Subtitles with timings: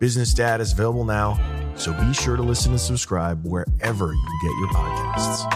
[0.00, 1.38] Business Dad is available now,
[1.76, 5.46] so be sure to listen and subscribe wherever you get your podcasts.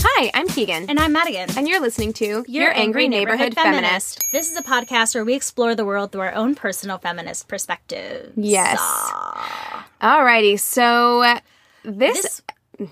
[0.00, 0.88] Hi, I'm Keegan.
[0.88, 1.48] And I'm Madigan.
[1.56, 4.22] And you're listening to Your, Angry, Neighborhood, Feminist.
[4.32, 8.32] This is a podcast where we explore the world through our own personal feminist perspectives.
[8.36, 8.78] Yes.
[8.80, 9.88] Ah.
[10.00, 11.40] Alrighty, so uh,
[11.82, 12.40] this,
[12.78, 12.88] This-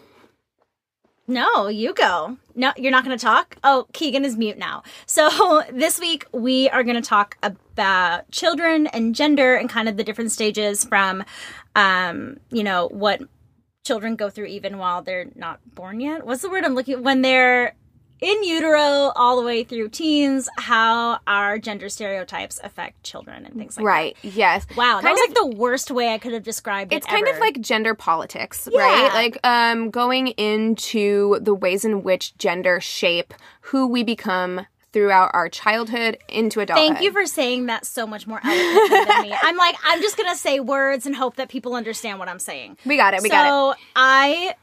[1.29, 2.37] No, you go.
[2.57, 3.57] No, you're not going to talk?
[3.63, 4.83] Oh, Keegan is mute now.
[5.05, 9.97] So this week we are going to talk about children and gender and kind of
[9.97, 11.23] the different stages from,
[11.75, 13.21] um, you know, what
[13.87, 16.27] children go through even while they're not born yet.
[16.27, 17.77] What's the word I'm looking when they're
[18.21, 23.77] in utero all the way through teens, how our gender stereotypes affect children and things
[23.77, 23.87] like that.
[23.87, 24.67] right, yes.
[24.77, 26.97] Wow, that was of- like the worst way I could have described it.
[26.97, 28.81] It's kind of like gender politics, Yeah.
[28.81, 29.13] right?
[29.15, 35.49] Like um going into the ways in which gender shape who we become throughout our
[35.51, 36.87] childhood into adulthood.
[36.95, 39.35] Thank you for saying that so much more eloquently than me.
[39.43, 42.79] I'm like, I'm just gonna say words and hope that people understand what I'm saying.
[42.87, 43.21] We got it.
[43.23, 43.49] We so got it.
[43.51, 44.55] So I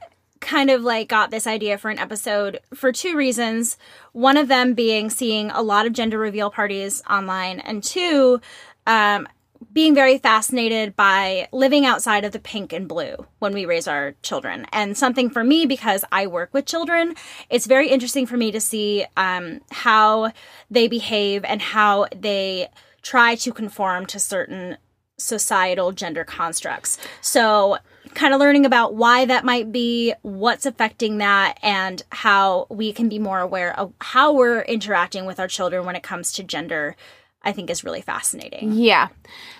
[0.44, 3.78] kind of like got this idea for an episode for two reasons.
[4.12, 8.42] One of them being seeing a lot of gender reveal parties online, and two,
[8.86, 9.28] um,
[9.72, 14.14] being very fascinated by living outside of the pink and blue when we raise our
[14.22, 14.68] children.
[14.72, 17.16] And something for me, because I work with children,
[17.50, 20.32] it's very interesting for me to see um, how
[20.70, 22.70] they behave and how they
[23.02, 24.78] try to conform to certain
[25.18, 26.98] societal gender constructs.
[27.22, 27.78] So,
[28.16, 33.10] kind of learning about why that might be, what's affecting that, and how we can
[33.10, 36.96] be more aware of how we're interacting with our children when it comes to gender,
[37.42, 38.74] I think is really fascinating.
[38.74, 39.10] Yeah.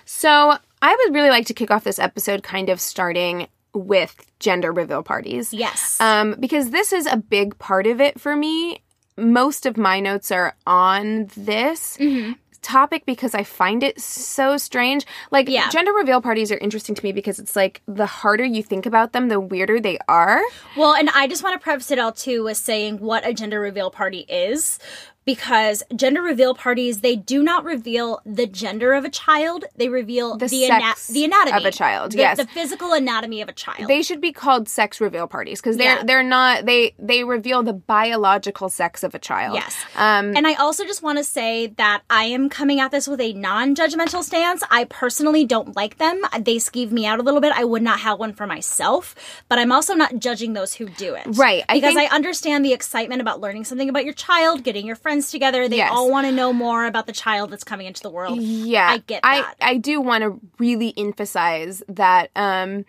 [0.04, 4.72] So I would really like to kick off this episode kind of starting with gender
[4.72, 5.52] reveal parties.
[5.52, 6.00] Yes.
[6.00, 8.82] Um, because this is a big part of it for me.
[9.16, 12.32] Most of my notes are on this Mm-hmm.
[12.64, 15.06] Topic because I find it so strange.
[15.30, 15.68] Like, Yeah.
[15.68, 19.12] gender reveal parties are interesting to me because it's like the harder you think about
[19.12, 20.42] them, the weirder they are.
[20.76, 23.60] Well, and I just want to preface it all too with saying what a gender
[23.60, 24.78] reveal party is.
[25.24, 29.64] Because gender reveal parties, they do not reveal the gender of a child.
[29.76, 32.36] They reveal The the, ana- sex the anatomy of a child, The- yes.
[32.36, 33.88] the physical anatomy of a child.
[33.88, 36.02] They should be called sex reveal parties because they're Yeah.
[36.04, 39.54] they're not they they reveal the biological sex of a child.
[39.54, 39.74] Yes.
[39.96, 43.20] Um, And I also just want to say that I am coming at this with
[43.20, 44.62] a non judgmental stance.
[44.70, 46.20] I personally don't like them.
[46.38, 47.52] They skeeve me out a little bit.
[47.56, 49.14] I would not have one for myself,
[49.48, 51.22] but I'm also not judging those who do it.
[51.28, 51.64] Right.
[51.68, 54.96] I Because think- I understand the excitement about learning something about your child, getting your
[54.96, 55.68] friends together.
[55.68, 55.90] They Yes.
[55.92, 58.40] all want to know more about the child that's coming into the world.
[58.40, 59.56] Yeah, I get I that.
[59.60, 62.84] I do want to really emphasize that um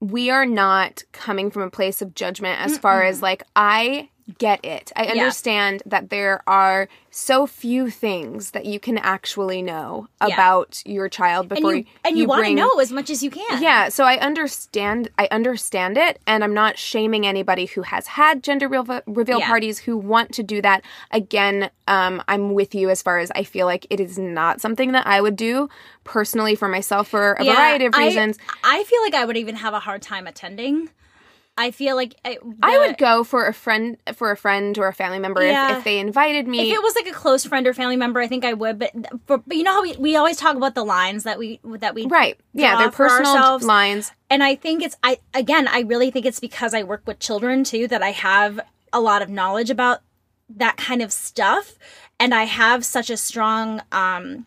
[0.00, 4.62] we are not coming from a place of judgment as far as like I get
[4.64, 4.92] it.
[4.94, 10.34] I understand that there are so few things that you can actually know Yeah.
[10.34, 13.30] about your child And before you, and you, want to know as much as you
[13.30, 13.62] can.
[13.62, 15.08] yeah, so I understand.
[15.18, 19.46] I understand it, and I'm not shaming anybody who has had gender reveal, reveal Yeah.
[19.48, 20.82] parties who want to do that.
[21.10, 24.92] Again, um, I'm with you as far as I feel like it is not something
[24.92, 25.70] that I would do
[26.04, 28.38] personally for myself for a Yeah, variety of I- reasons.
[28.62, 30.90] I, feel like I would even have a hard time attending.
[31.58, 34.92] I feel like I, I would go for a friend for a friend or a
[34.94, 35.76] family member if, Yeah.
[35.78, 36.60] if they invited me.
[36.60, 38.78] If it was like a close friend or family member, I think I would.
[38.78, 38.92] But,
[39.26, 41.94] but, but you know how we, we always talk about the lines that we that
[41.94, 42.38] we right.
[42.54, 44.12] Yeah, they're personal lines.
[44.30, 47.64] and I think it's I again I really think it's because I work with children
[47.64, 48.60] too that I have
[48.92, 50.00] a lot of knowledge about
[50.50, 51.74] that kind of stuff,
[52.20, 54.46] and I have such a strong um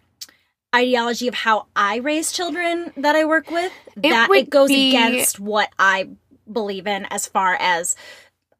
[0.73, 5.37] ideology of how I raise children that I work with that it goes be- against
[5.39, 6.09] what I
[6.53, 7.95] believe in as far as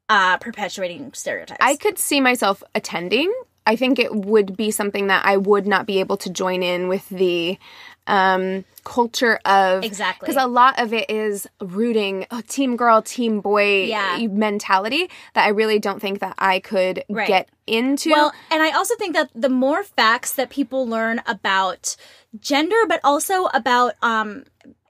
[0.09, 1.59] uh perpetuating stereotypes.
[1.61, 3.31] I could see myself attending.
[3.65, 6.88] I think it would be something that I would not be able to join in
[6.88, 7.59] with the
[8.07, 10.25] um, culture of Exactly.
[10.25, 14.17] because a lot of it is rooting oh, team girl, team boy Yeah.
[14.27, 17.27] mentality that I really don't think that I could Right.
[17.27, 18.09] get into.
[18.09, 21.95] Well, and I also think that the more facts that people learn about
[22.39, 24.45] gender, but also about um,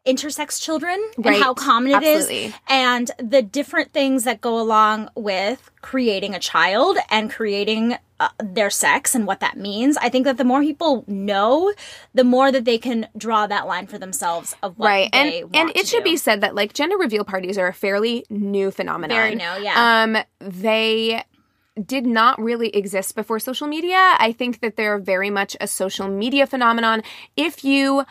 [0.05, 1.35] intersex children Right.
[1.35, 2.55] and how common it is, Absolutely.
[2.67, 8.69] and the different things that go along with creating a child and creating uh, their
[8.71, 11.71] sex and what that means, I think that the more people know,
[12.15, 15.53] the more that they can draw that line for themselves of what right they and
[15.53, 16.11] want and it should do.
[16.11, 20.03] be said that like gender reveal parties are a fairly new phenomenon Very new, yeah.
[20.03, 21.23] um they
[21.85, 26.07] did not really exist before social media i think that they're very much a social
[26.09, 27.01] media phenomenon
[27.37, 28.03] if you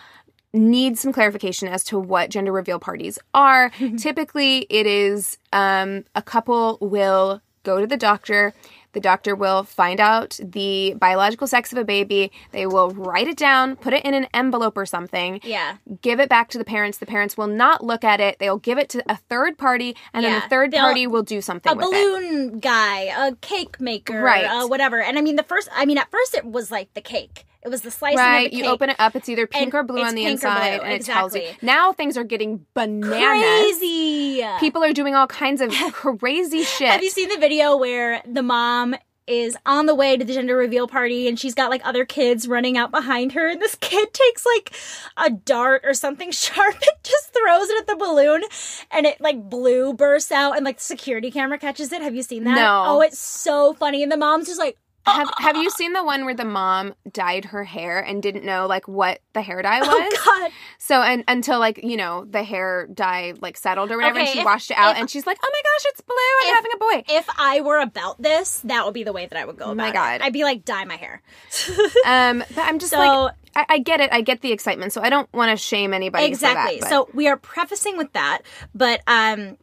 [0.53, 6.23] need some clarification as to what gender reveal parties are typically it is um, a
[6.23, 8.53] couple will go to the doctor
[8.93, 13.37] the doctor will find out the biological sex of a baby they will write it
[13.37, 15.77] down put it in an envelope or something Yeah.
[16.03, 16.99] give it back to the parents.
[16.99, 18.41] The parents will not look at it.
[18.41, 21.41] They'll give it to a third party, and then the third They'll- party will do
[21.41, 21.91] something a with it.
[21.93, 24.45] balloon guy, a cake maker, Right.
[24.45, 25.01] uh, whatever.
[25.01, 27.45] And I mean, the first, I mean, at first it was like the cake.
[27.63, 29.15] It was the slicing Right, of the you open it up.
[29.15, 31.47] It's either pink or blue on the inside, blue, and it tells you.
[31.61, 33.79] Now things are getting bananas.
[33.79, 34.43] Crazy.
[34.59, 36.89] People are doing all kinds of crazy shit.
[36.89, 38.95] Have you seen the video where the mom
[39.27, 42.49] is on the way to the gender reveal party and she's got like other kids
[42.49, 44.73] running out behind her and this kid takes like
[45.17, 48.43] a dart or something sharp and just throws it at the balloon
[48.91, 52.03] and it like blue bursts out and like the security camera catches it.
[52.03, 52.57] Have you seen that?
[52.57, 52.85] No.
[52.87, 54.03] Oh, it's so funny.
[54.03, 54.77] And the mom's just like,
[55.13, 58.67] have Have you seen the one where the mom dyed her hair and didn't know
[58.67, 59.89] like what the hair dye was?
[59.91, 60.51] oh god.
[60.79, 64.41] So and until like you know the hair dye like settled or whatever, and she
[64.41, 66.17] if- washed it out, if- and she's like, "Oh my gosh, it's blue!
[66.43, 69.27] I'm if- having a boy." If I were about this, that would be the way
[69.27, 69.93] that I would go about my it.
[69.93, 70.21] God.
[70.23, 71.23] I'd be like, dye my hair.
[72.07, 74.11] Um, but I'm just So- like, I, I get it.
[74.13, 74.93] I get the excitement.
[74.93, 76.25] So I don't want to shame anybody.
[76.27, 76.79] exactly.
[76.79, 78.43] For that, so we are prefacing with that,
[78.75, 79.57] but um,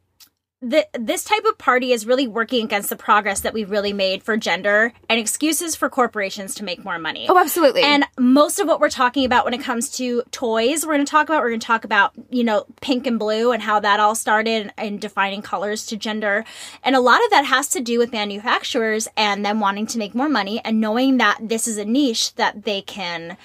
[0.62, 4.24] the, this type of party is really working against the progress that we've really made
[4.24, 7.28] for gender and excuses for corporations to make more money.
[7.30, 7.84] oh, absolutely.
[7.84, 11.10] And most of what we're talking about when it comes to toys, we're going to
[11.10, 14.00] talk about, we're going to talk about, you know, pink and blue and how that
[14.00, 16.44] all started and defining colors to gender.
[16.84, 20.16] And a lot of that has to do with manufacturers and them wanting to make
[20.16, 23.38] more money and knowing that this is a niche that they can.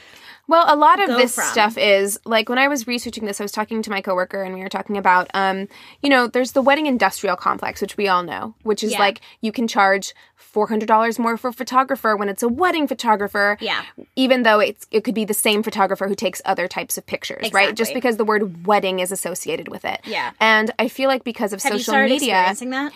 [0.48, 1.44] Well, a lot of this from.
[1.44, 4.54] stuff is like when I was researching this, I was talking to my coworker and
[4.54, 5.68] we were talking about, um,
[6.02, 8.98] you know, there's the wedding industrial complex, which we all know, which is Yeah.
[8.98, 12.86] like you can charge four hundred dollars more for a photographer when it's a wedding
[12.86, 13.56] photographer.
[13.60, 13.82] Yeah.
[14.16, 17.52] Even though it's it could be the same photographer who takes other types of pictures,
[17.52, 17.74] right?
[17.74, 20.00] Just because the word wedding is associated with it.
[20.04, 20.32] Yeah.
[20.40, 22.92] And I feel like because of Have you social started media, experiencing that?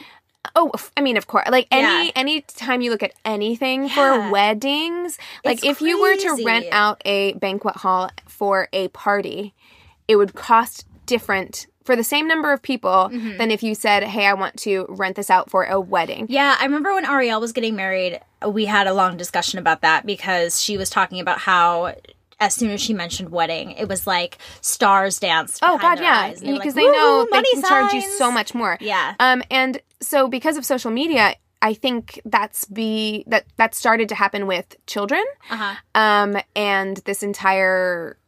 [0.54, 1.48] Oh, I mean, of course.
[1.50, 2.12] Like any Yeah.
[2.16, 3.94] any time you look at anything Yeah.
[3.94, 8.88] for weddings, like It's if you were to rent out a banquet hall for a
[8.88, 9.54] party,
[10.08, 13.36] it would cost different for the same number of people Mm-hmm.
[13.38, 16.56] than if you said, "Hey, I want to rent this out for a wedding." Yeah,
[16.58, 20.60] I remember when Ariel was getting married, we had a long discussion about that because
[20.60, 21.94] she was talking about how
[22.38, 25.60] as soon as she mentioned wedding, it was like stars danced.
[25.62, 28.76] Oh God, yeah, because like, they know "Woo, they can charge you so much more.
[28.80, 29.14] Yeah.
[29.20, 34.14] Um, and so because of social media, I think that's be that that started to
[34.14, 35.24] happen with children.
[35.50, 35.74] Uh-huh.
[35.94, 38.18] Um, and this entire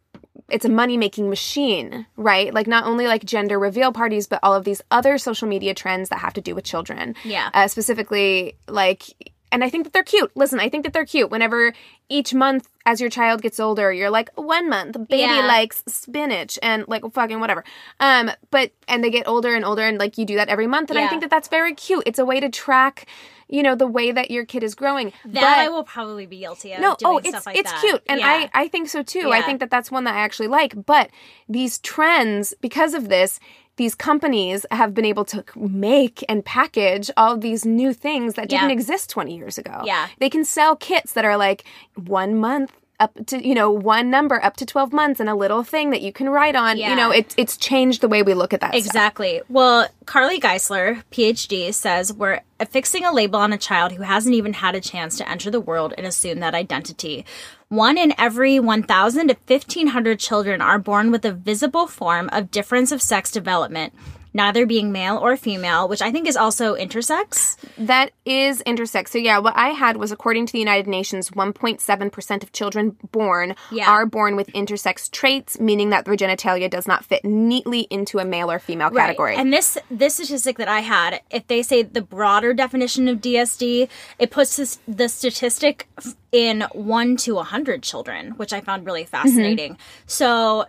[0.49, 2.53] it's a money making machine, right?
[2.55, 6.09] Like not only like gender reveal parties, but all of these other social media trends
[6.09, 7.15] that have to do with children.
[7.23, 7.51] Yeah.
[7.53, 9.03] Uh, specifically, like,
[9.51, 10.31] and I think that they're cute.
[10.35, 11.31] Listen, I think that they're cute.
[11.31, 11.73] Whenever
[12.09, 15.47] each month, as your child gets older, you're like, one month, baby Yeah.
[15.47, 17.65] likes spinach and like fucking whatever.
[18.01, 20.91] Um, but and they get older and older, and like you do that every month,
[20.91, 22.03] and I think that that's very cute.
[22.07, 23.07] It's a way to track,
[23.49, 25.13] you know, the way that your kid is growing.
[25.25, 26.81] That But- I will probably be guilty of.
[26.81, 27.81] no doing oh it's like it's that.
[27.81, 28.27] cute and Yeah.
[28.55, 31.11] i i think so too i think that that's one that i actually like but
[31.49, 33.41] these trends because of this
[33.79, 38.69] these companies have been able to make and package all these new things that didn't
[38.69, 38.79] Yeah.
[38.79, 40.09] exist 20 years ago Yeah.
[40.19, 44.45] they can sell kits that are like one month up to you know one number
[44.45, 46.91] up to 12 months and a little thing that you can write on Yeah.
[46.91, 48.85] you know it, it's changed the way we look at that stuff.
[48.87, 49.41] Exactly.
[49.49, 54.55] Well, Carly Gieseler, PhD, says we're affixing a label on a child who hasn't even
[54.55, 57.25] had a chance to enter the world and assume that identity.
[57.69, 62.91] One in every 1,000 to 1,500 children are born with a visible form of difference
[62.91, 63.93] of sex development,
[64.39, 67.57] neither being male or female, which I think is also intersex.
[67.77, 69.09] That is intersex.
[69.09, 73.57] So yeah, what I had was according to the United Nations, 1.7% of children born
[73.73, 73.91] Yeah.
[73.91, 78.25] are born with intersex traits, meaning that their genitalia does not fit neatly into a
[78.25, 79.35] male or female category.
[79.35, 83.89] And this this statistic that I had, if they say the broader definition of DSD,
[84.21, 85.89] it puts this, the statistic
[86.31, 89.11] in one to a hundred children, which I found really mm-hmm.
[89.11, 89.79] fascinating.
[90.07, 90.67] So,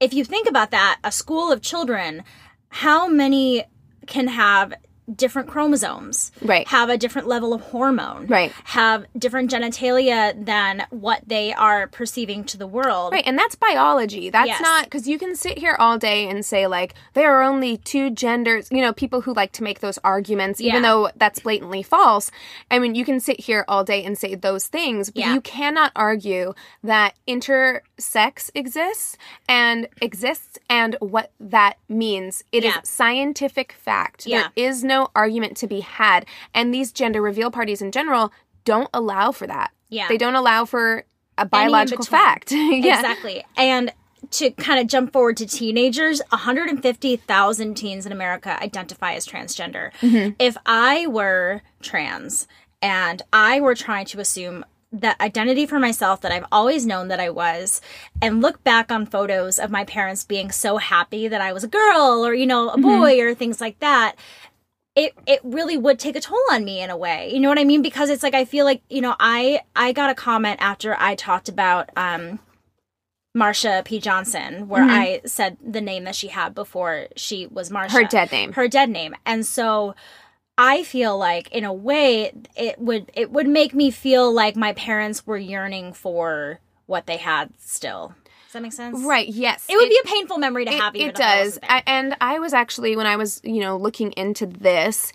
[0.00, 2.24] if you think about that, a school of children,
[2.74, 3.64] how many
[4.08, 4.74] can have
[5.14, 6.66] different chromosomes Right.
[6.68, 8.52] have a different level of hormone Right.
[8.64, 14.30] have different genitalia than what they are perceiving to the world Right, and that's biology.
[14.30, 14.60] That's Yes.
[14.60, 18.10] not because you can sit here all day and say like there are only two
[18.10, 18.68] genders.
[18.70, 20.88] You know, people who like to make those arguments, even Yeah.
[20.88, 22.30] though that's blatantly false.
[22.70, 25.34] I mean, you can sit here all day and say those things, but Yeah.
[25.34, 29.16] you cannot argue that intersex exists
[29.48, 32.44] and exists and what that means.
[32.52, 32.80] It is Yeah.
[32.84, 34.24] scientific fact.
[34.24, 38.32] There is no argument to be had, and these gender reveal parties in general
[38.64, 39.70] don't allow for that.
[39.90, 40.08] Yeah.
[40.08, 41.04] they don't allow for
[41.38, 42.50] a biological fact.
[42.52, 42.98] yeah.
[42.98, 43.44] Exactly.
[43.56, 43.92] And
[44.30, 49.92] to kind of jump forward to teenagers, 150,000 teens in America identify as transgender.
[50.00, 50.34] Mm-hmm.
[50.38, 52.48] If I were trans
[52.82, 57.18] and I were trying to assume that identity for myself that I've always known that
[57.18, 57.80] I was
[58.22, 61.68] and look back on photos of my parents being so happy that I was a
[61.68, 62.82] girl or you know a mm-hmm.
[62.82, 64.14] boy or things like that
[64.96, 67.30] it it really would take a toll on me in a way.
[67.32, 67.82] You know what I mean?
[67.82, 71.14] Because it's like I feel like, you know, I I got a comment after I
[71.14, 72.38] talked about um
[73.36, 73.98] Marsha P.
[73.98, 77.90] Johnson, where I said the name that she had before she was Marsha.
[77.90, 78.52] Her dead name.
[78.52, 79.16] Her dead name.
[79.26, 79.96] And so
[80.56, 84.72] I feel like in a way it would it would make me feel like my
[84.74, 88.14] parents were yearning for what they had still.
[88.54, 89.04] Does that make sense?
[89.04, 89.26] Right.
[89.26, 89.66] Yes.
[89.68, 91.58] It would be a painful memory to It, have it does.
[91.64, 95.12] I, and I was actually when I was you know looking into this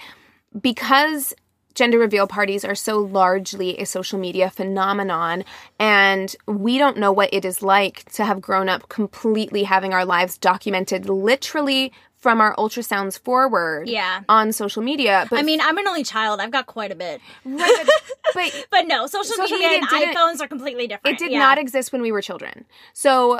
[0.59, 1.33] because
[1.73, 5.45] gender reveal parties are so largely a social media phenomenon
[5.79, 10.03] and we don't know what it is like to have grown up completely having our
[10.03, 14.21] lives documented literally from our ultrasounds forward Yeah.
[14.29, 16.39] on social media but I mean, I'm an only child.
[16.41, 17.21] I've got quite a bit.
[17.45, 17.93] right, but,
[18.33, 21.15] but But no, social, Social media, media and iPhones are completely different.
[21.15, 21.39] It did Yeah.
[21.39, 22.65] not exist when we were children.
[22.93, 23.39] So,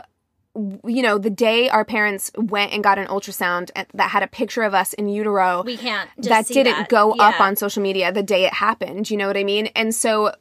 [0.86, 4.28] you know, the day our parents went and got an ultrasound eh, that had a
[4.28, 6.90] picture of us in utero, We can't just that didn't that.
[6.90, 9.10] go up on social media the day it happened.
[9.12, 9.68] You know what I mean?
[9.76, 10.34] And so,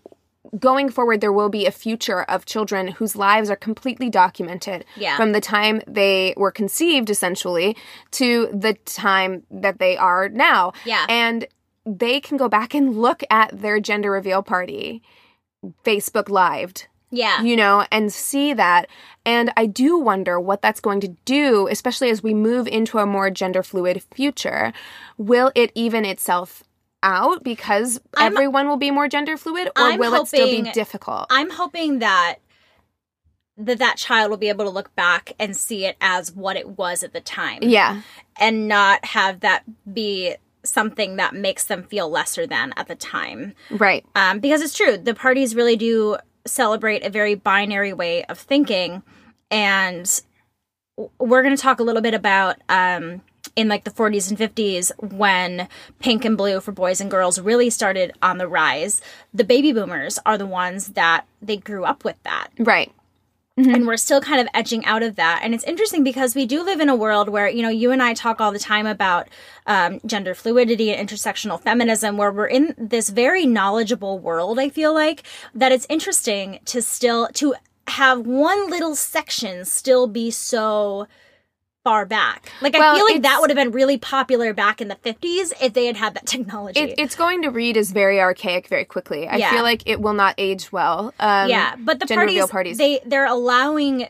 [0.58, 5.16] going forward, there will be a future of children whose lives are completely documented Yeah.
[5.16, 7.76] from the time they were conceived, essentially,
[8.12, 10.72] to the time that they are now.
[10.84, 11.04] Yeah.
[11.08, 11.46] And
[11.84, 15.02] they can go back and look at their gender reveal party
[15.84, 17.40] Facebook lived Yeah.
[17.42, 18.86] you know, and see that.
[19.24, 23.06] And I do wonder what that's going to do, especially as we move into a
[23.06, 24.72] more gender fluid future.
[25.16, 26.62] Will it even itself
[27.02, 30.62] out because I'm- everyone will be more gender fluid, or I'm will it still be
[30.72, 31.26] difficult?
[31.30, 32.36] I'm hoping that
[33.60, 36.78] that that child will be able to look back and see it as what it
[36.78, 37.58] was at the time.
[37.62, 38.02] yeah,
[38.38, 43.54] And not have that be something that makes them feel lesser than at the time.
[43.70, 44.04] right.
[44.14, 49.02] um, because it's true the parties really do celebrate a very binary way of thinking
[49.50, 50.22] and
[51.18, 53.22] we're going to talk a little bit about um,
[53.58, 57.70] in like the 40s and 50s when pink and blue for boys and girls really
[57.70, 59.02] started on the rise
[59.34, 62.48] the baby boomers are the ones that they grew up with that.
[62.58, 62.92] Right.
[63.56, 65.40] and we're still kind of edging out of that.
[65.42, 68.00] And it's interesting because we do live in a world where you know you and
[68.00, 69.26] i talk all the time about
[69.66, 74.94] um, gender fluidity and intersectional feminism where we're in this very knowledgeable world i feel
[74.94, 77.54] like that it's interesting to still to
[77.88, 81.08] have one little section still be so
[81.84, 84.96] far back like i feel like that would have been really popular back in the
[84.96, 88.66] 50s if they had had that technology It, it's going to read as very archaic
[88.68, 89.26] very quickly.
[89.28, 89.50] I Yeah.
[89.52, 91.14] feel like it will not age well.
[91.20, 92.78] Um, yeah but the parties, parties.
[92.78, 94.08] they they're allowing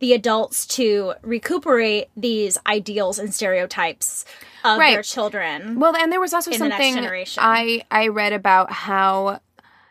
[0.00, 4.24] the adults to recuperate these ideals and stereotypes
[4.64, 4.94] of Right.
[4.94, 7.34] their children Well, and there was also in the something.
[7.38, 9.40] I I read about how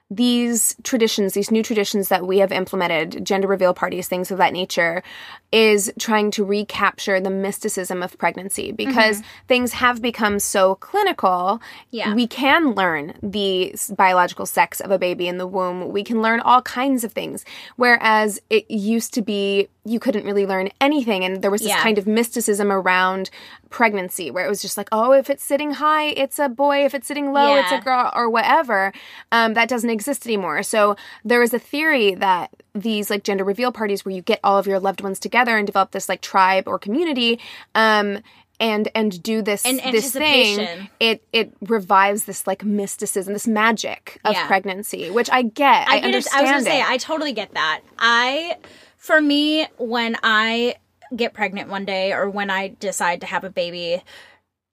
[0.10, 4.54] these traditions, these new traditions that we have implemented, gender reveal parties, things of that
[4.54, 5.04] nature,
[5.52, 9.48] is trying to recapture the mysticism of pregnancy because mm-hmm.
[9.48, 11.62] things have become so clinical.
[11.92, 12.14] Yeah.
[12.14, 15.92] We can learn the biological sex of a baby in the womb.
[15.92, 17.44] We can learn all kinds of things.
[17.76, 21.24] Whereas it used to be you couldn't really learn anything.
[21.24, 21.82] And there was this yeah.
[21.82, 23.30] kind of mysticism around
[23.70, 26.86] pregnancy where it was just like oh if it's sitting high it's a boy.
[26.86, 27.64] If it's sitting low yeah.
[27.64, 28.94] it's a girl or whatever.
[29.32, 30.64] Um, that doesn't exist anymore.
[30.64, 34.58] So there was a theory that these like gender reveal parties where you get all
[34.58, 37.40] of your loved ones together and develop this like tribe or community
[37.76, 38.20] um,
[38.60, 44.20] and and do this and this thing it it revives this like mysticism this magic
[44.26, 44.48] of yeah.
[44.48, 45.88] pregnancy which i get.
[45.88, 47.82] I, I understand it, i was gonna say i totally get that.
[48.00, 48.58] I
[49.08, 50.76] for me when i
[51.16, 54.04] get pregnant one day or when i decide to have a baby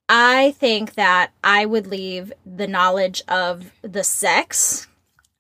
[0.09, 4.89] i think that i would leave the knowledge of the sex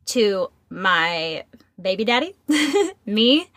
[0.07, 1.45] to my
[1.81, 2.35] baby daddy,
[3.07, 3.51] me,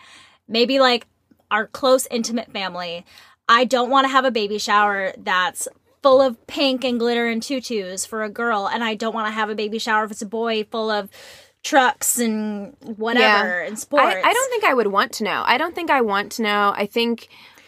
[0.48, 1.08] maybe like
[1.51, 3.06] our close, intimate family.
[3.50, 5.67] I don't want to have a baby shower that's
[6.03, 9.34] full of pink and glitter and tutus for a girl, and I don't want to
[9.34, 11.10] have a baby shower if it's a boy full of
[11.68, 13.68] trucks and whatever yeah.
[13.68, 14.06] and sports.
[14.06, 15.44] I, I, don't think I would want to know.
[15.46, 16.74] I don't think I want to know.
[16.76, 17.28] I think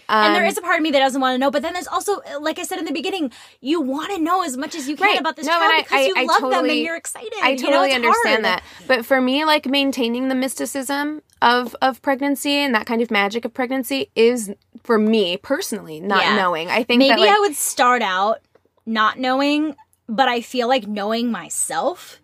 [0.10, 1.74] um, and there is a part of me that doesn't want to know, but then
[1.74, 4.90] there's also, like I said in the beginning, you want to know as much as
[4.90, 5.20] you can right.
[5.20, 7.32] about this no, child because I, you I love totally, them and you're excited.
[7.44, 8.46] I totally you know, understand hard.
[8.46, 8.64] that.
[8.88, 13.46] But for me, like maintaining the mysticism of of pregnancy and that kind of magic
[13.46, 14.52] of pregnancy is
[14.82, 16.36] for me personally not yeah.
[16.36, 16.70] knowing.
[16.70, 18.40] I think maybe that, like, I would start out
[18.88, 19.76] not knowing,
[20.08, 22.19] but I feel like knowing myself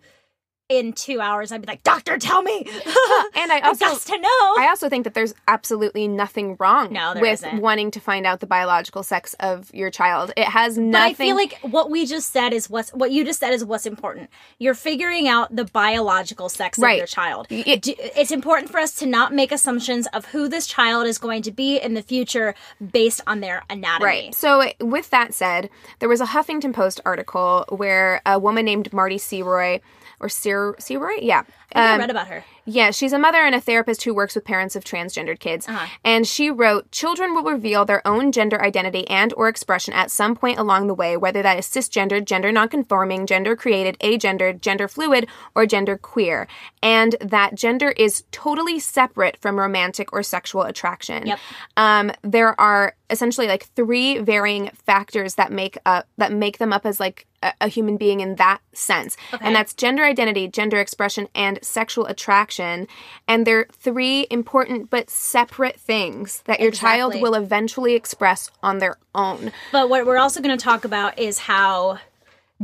[0.68, 2.58] in two hours I'd be like, Doctor, tell me.
[3.34, 4.54] and I also to know.
[4.58, 7.60] I also think that there's absolutely nothing wrong no, with isn't.
[7.60, 10.32] wanting to find out the biological sex of your child.
[10.36, 10.92] It has nothing.
[10.92, 13.64] But I feel like what we just said is what's what you just said is
[13.64, 14.30] what's important.
[14.58, 16.92] You're figuring out the biological sex right.
[16.92, 17.46] of your child.
[17.50, 21.42] It, it's important for us to not make assumptions of who this child is going
[21.42, 22.54] to be in the future
[22.92, 24.04] based on their anatomy.
[24.04, 24.34] Right.
[24.34, 25.70] So with that said,
[26.00, 29.80] there was a Huffington Post article where a woman named Marty Seroy
[30.20, 31.42] or Sir Seroy, yeah,
[31.72, 32.44] I um, read about her.
[32.68, 35.68] Yeah, she's a mother and a therapist who works with parents of transgendered kids.
[35.68, 35.86] Uh-huh.
[36.04, 40.34] And she wrote, "Children will reveal their own gender identity and or expression at some
[40.34, 45.28] point along the way, whether that is cisgendered, gender nonconforming, gender created, agendered, gender fluid,
[45.54, 46.48] or gender queer,
[46.82, 51.26] and that gender is totally separate from romantic or sexual attraction.
[51.26, 51.38] Yep.
[51.76, 56.84] Um, there are essentially like three varying factors that make up that make them up
[56.84, 59.44] as like a, a human being in that sense, okay.
[59.44, 62.86] and that's gender identity, gender expression, and sexual attraction.
[63.28, 66.98] And they're three important but separate things that your exactly.
[66.98, 69.52] child will eventually express on their own.
[69.72, 71.98] But what we're also going to talk about is how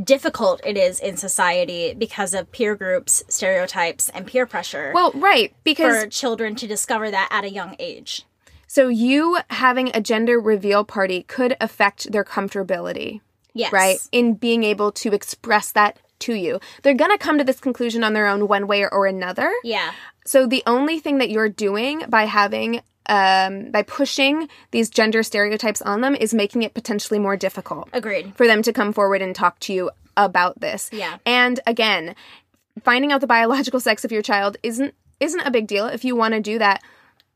[0.01, 4.91] difficult it is in society because of peer groups, stereotypes, and peer pressure.
[4.93, 8.25] Well, right, because for children to discover that at a young age.
[8.67, 13.21] So you having a gender reveal party could affect their comfortability.
[13.53, 13.71] Yes.
[13.71, 13.97] Right?
[14.11, 16.59] In being able to express that to you.
[16.81, 19.51] They're going to come to this conclusion on their own one way or another.
[19.63, 19.91] Yeah.
[20.25, 25.81] So the only thing that you're doing by having um, by pushing these gender stereotypes
[25.81, 27.89] on them is making it potentially more difficult.
[27.91, 28.33] Agreed.
[28.35, 30.89] For them to come forward and talk to you about this.
[30.93, 31.17] Yeah.
[31.25, 32.15] And again,
[32.83, 36.15] finding out the biological sex of your child isn't isn't a big deal if you
[36.15, 36.81] want to do that,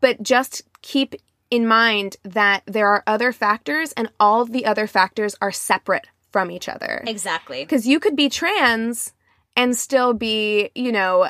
[0.01, 1.15] but just keep
[1.49, 6.51] in mind that there are other factors and all the other factors are separate from
[6.51, 7.03] each other.
[7.07, 7.63] Exactly.
[7.63, 9.13] Because you could be trans
[9.55, 11.29] and still be, you know,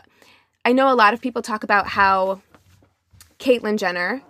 [0.65, 2.41] I know a lot of people talk about how
[3.39, 4.21] Caitlyn Jenner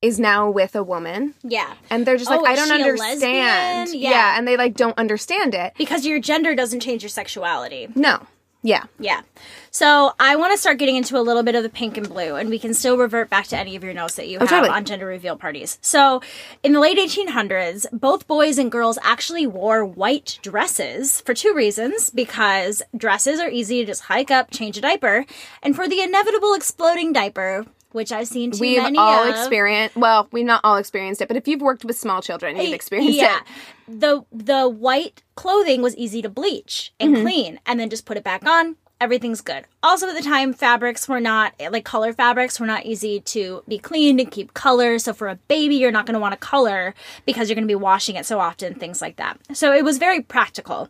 [0.00, 1.34] is now with a woman.
[1.42, 1.74] Yeah.
[1.90, 3.90] And they're just like, oh, I don't understand.
[3.92, 4.10] Yeah.
[4.10, 4.38] yeah.
[4.38, 5.74] And they like don't understand it.
[5.76, 7.88] Because your gender doesn't change your sexuality.
[7.94, 8.24] No.
[8.62, 8.84] Yeah.
[8.98, 9.22] Yeah.
[9.70, 12.34] So I want to start getting into a little bit of the pink and blue,
[12.34, 14.48] and we can still revert back to any of your notes that you oh, have
[14.48, 14.70] totally.
[14.70, 15.78] on gender reveal parties.
[15.80, 16.20] So
[16.64, 22.10] in the late 1800s, both boys and girls actually wore white dresses for two reasons
[22.10, 25.24] because dresses are easy to just hike up, change a diaper,
[25.62, 29.30] and for the inevitable exploding diaper, which I've seen too we've many all of.
[29.30, 29.96] experienced.
[29.96, 33.18] Well, we've not all experienced it, but if you've worked with small children, you've experienced
[33.18, 33.38] yeah.
[33.38, 34.00] it.
[34.00, 37.22] The the white clothing was easy to bleach and mm-hmm.
[37.22, 38.76] clean, and then just put it back on.
[39.00, 39.64] Everything's good.
[39.80, 43.78] Also, at the time, fabrics were not like color fabrics were not easy to be
[43.78, 44.98] cleaned and keep color.
[44.98, 47.70] So for a baby, you're not going to want to color because you're going to
[47.70, 49.38] be washing it so often, things like that.
[49.52, 50.88] So it was very practical,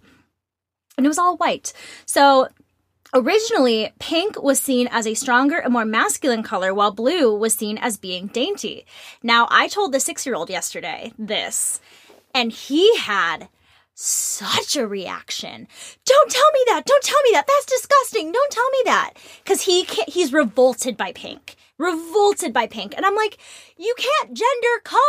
[0.97, 1.73] and it was all white.
[2.07, 2.49] So
[3.15, 7.79] Originally, pink was seen as a stronger and more masculine color, while blue was seen
[7.79, 8.85] as being dainty.
[9.23, 11.81] Now, I told the six year old yesterday this,
[12.35, 13.49] and he had
[13.95, 15.67] such a reaction.
[16.05, 16.85] Don't tell me that.
[16.85, 17.47] Don't tell me that.
[17.49, 18.31] That's disgusting.
[18.31, 19.15] Don't tell me that.
[19.45, 21.57] Cuz he he's revolted by pink.
[21.79, 22.95] Revolted by pink.
[22.97, 23.39] And I'm like,
[23.77, 25.01] you can't gender color.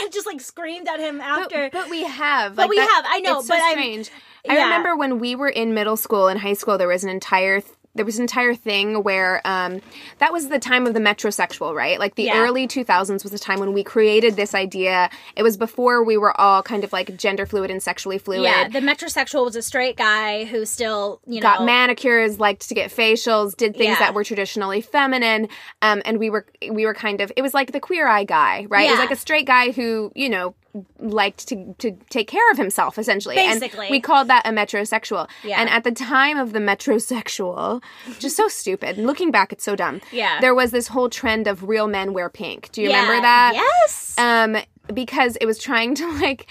[0.00, 1.68] I just like screamed at him after.
[1.70, 2.56] But, but we have.
[2.56, 3.04] But like, we that- have.
[3.06, 4.10] I know, It's so but I'm- strange.
[4.48, 4.64] I yeah.
[4.64, 7.60] remember when we were in middle school and high school, there was an entire.
[7.60, 9.82] Th- there was an entire thing where um,
[10.16, 11.98] that was the time of the metrosexual, right?
[11.98, 12.38] Like the Yeah.
[12.38, 15.10] early 2000s was the time when we created this idea.
[15.36, 18.44] It was before we were all kind of like gender fluid and sexually fluid.
[18.44, 22.74] Yeah, the metrosexual was a straight guy who still, you know, got manicures, liked to
[22.74, 23.98] get facials, did things Yeah.
[23.98, 25.48] that were traditionally feminine,
[25.82, 28.64] um, and we were we were kind of it was like the queer eye guy,
[28.70, 28.88] right?
[28.88, 30.54] It was like a straight guy who you know
[30.98, 33.86] liked to to take care of himself essentially, Basically.
[33.86, 35.28] and we called that a metrosexual.
[35.44, 35.60] Yeah.
[35.60, 37.82] And at the time of the metrosexual,
[38.18, 38.96] just so stupid.
[38.98, 40.00] Looking back, it's so dumb.
[40.12, 40.40] Yeah.
[40.40, 42.70] there was this whole trend of real men wear pink.
[42.72, 43.52] Do you Yeah, remember that?
[43.54, 44.14] Yes.
[44.18, 44.56] um
[44.92, 46.46] because it was trying to like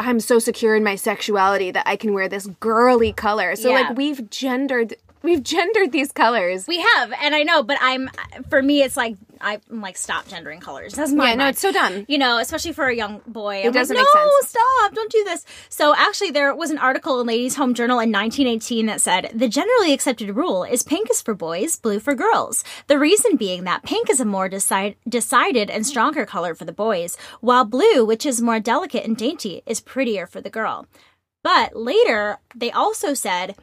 [0.00, 3.54] I'm so secure in my sexuality that I can wear this girly color.
[3.56, 3.80] So Yeah.
[3.80, 6.68] like we've gendered we've gendered these colors.
[6.68, 8.10] we have, and I know, but I'm
[8.48, 10.94] for me, it's like I'm like stop gendering colors.
[10.94, 12.04] That's my yeah, no, it's so dumb.
[12.06, 13.62] you know, especially for a young boy.
[13.64, 14.50] It doesn't like, make no, sense.
[14.50, 15.44] stop, don't do this.
[15.68, 19.48] So actually, there was an article in Ladies' Home Journal in 1918 that said the
[19.48, 22.62] generally accepted rule is pink is for boys, blue for girls.
[22.86, 26.72] The reason being that pink is a more decide- decided and stronger color for the
[26.72, 30.86] boys, while blue, which is more delicate and dainty, is prettier for the girl.
[31.42, 33.54] But later, they also said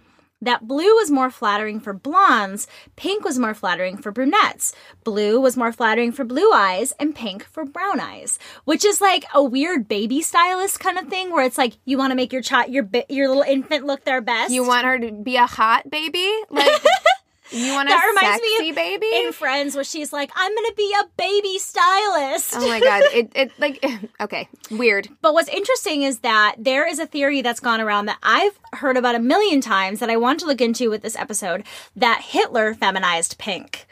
[0.42, 4.74] that blue was more flattering for blondes, pink was more flattering for brunettes,
[5.04, 8.40] blue was more flattering for blue eyes, and pink for brown eyes.
[8.66, 12.12] Which is like a weird baby stylist kind of thing, where it's like you want
[12.12, 14.52] to make your child, your your little infant look their best.
[14.52, 16.30] You want her to be a hot baby?
[16.50, 16.72] Like
[17.52, 19.08] you want a that reminds sexy me of baby?
[19.14, 23.04] in Friends, where she's like, "I'm gonna be a baby stylist." oh my god.
[23.14, 23.84] It it like
[24.22, 24.48] okay.
[24.70, 25.10] Weird.
[25.22, 28.98] But what's interesting is that there is a theory that's gone around that I've heard
[28.98, 32.74] about a million times that I want to look into with this episode that Hitler
[32.74, 33.86] feminized pink.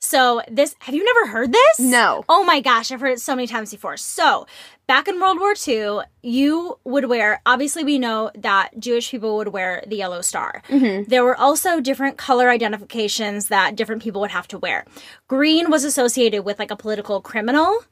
[0.00, 1.80] So this have you never heard this?
[1.80, 2.24] No.
[2.28, 3.96] Oh my gosh, I've heard it so many times before.
[3.96, 4.46] So
[4.88, 9.48] back in World War II, you would wear obviously we know that Jewish people would
[9.48, 10.62] wear the yellow star.
[11.06, 14.84] There were also different color identifications that different people would have to wear.
[15.28, 17.84] Green was associated with like a political criminal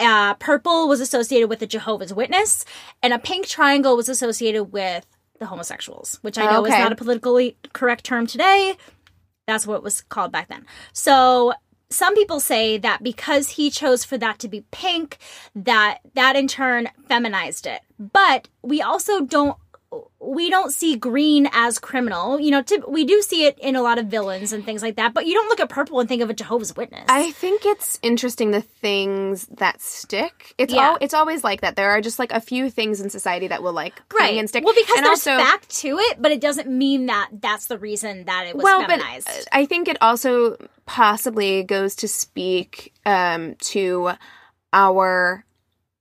[0.00, 2.64] uh, purple was associated with the Jehovah's Witness,
[3.02, 5.06] and a pink triangle was associated with
[5.38, 8.76] the homosexuals, which I know is not a politically correct term today.
[9.46, 10.64] That's what it was called back then.
[10.92, 11.52] So
[11.90, 15.18] some people say that because he chose for that to be pink,
[15.54, 17.82] that that in turn feminized it.
[17.98, 19.56] But we also don't
[20.20, 22.38] we don't see green as criminal.
[22.38, 25.12] You know, we do see it in a lot of villains and things like that,
[25.14, 27.04] but you don't look at purple and think of a Jehovah's Witness.
[27.08, 30.54] I think it's interesting the things that stick.
[30.58, 30.90] It's Yeah.
[30.90, 31.74] all it's always like that.
[31.74, 34.48] There are just like a few things in society that will like cling right and
[34.48, 34.64] stick.
[34.64, 37.78] well because and there's also, fact to it but it doesn't mean that that's the
[37.78, 42.08] reason that it was well, feminized but uh, I think it also possibly goes to
[42.08, 44.12] speak um, to
[44.72, 45.44] our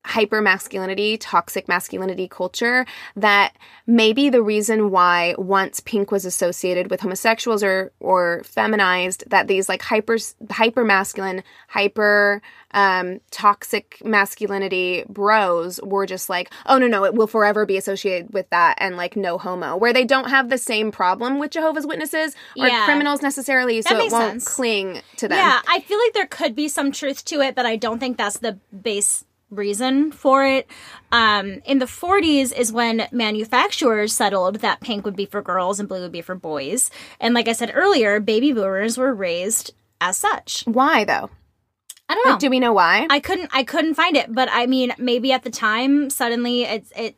[0.10, 7.00] hyper masculinity, toxic masculinity culture that maybe the reason why once pink was associated with
[7.02, 10.17] homosexuals or or feminized that these like hyper
[10.50, 12.41] hyper masculine, hyper
[12.72, 18.34] um toxic masculinity bros were just like, "Oh no, no, it will forever be associated
[18.34, 21.88] with that and like no homo." Where they don't have the same problem with Jehovah's
[21.88, 22.86] Witnesses or Yeah.
[22.86, 24.48] criminals necessarily, so it won't sense.
[24.56, 25.38] cling to them.
[25.38, 28.17] yeah i feel like there could be some truth to it but i don't think
[28.17, 30.69] that's the base reason for it
[31.12, 35.89] um, in the 40s is when manufacturers settled that pink would be for girls and
[35.89, 40.17] blue would be for boys and like i said earlier baby boomers were raised as
[40.17, 41.29] such Why though?
[42.07, 43.07] i don't know Like, do we know why?
[43.09, 46.85] I couldn't I couldn't find it, but I mean maybe at the time suddenly it
[46.95, 47.15] it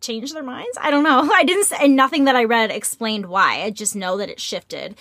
[0.00, 0.78] changed their minds.
[0.80, 1.28] I don't know.
[1.34, 3.62] I didn't and nothing that I read explained why.
[3.62, 4.96] I just know that it shifted.